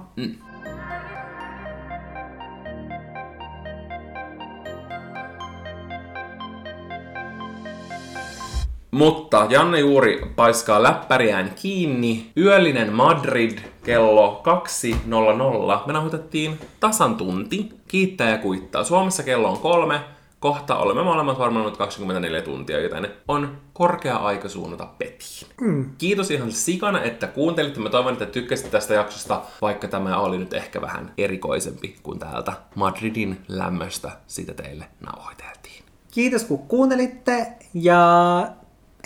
[8.90, 12.32] Mutta Janne juuri paiskaa läppäriään kiinni.
[12.36, 15.86] Yöllinen Madrid kello 2.00.
[15.86, 17.68] Me nauhoitettiin tasan tunti.
[17.88, 18.84] Kiittää ja kuittaa.
[18.84, 20.00] Suomessa kello on kolme.
[20.44, 25.46] Kohta olemme molemmat varmaan nyt 24 tuntia, joten on korkea aika suunnata petiin.
[25.60, 25.90] Mm.
[25.98, 27.80] Kiitos ihan sikana, että kuuntelitte.
[27.80, 32.52] Mä toivon, että tykkäsitte tästä jaksosta, vaikka tämä oli nyt ehkä vähän erikoisempi kuin täältä
[32.74, 35.84] Madridin lämmöstä sitä teille nauhoiteltiin.
[36.10, 38.02] Kiitos kun kuuntelitte ja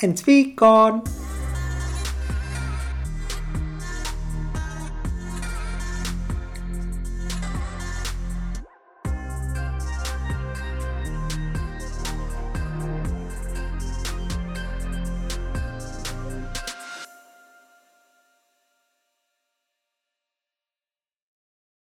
[0.03, 1.03] ensi viikkoon!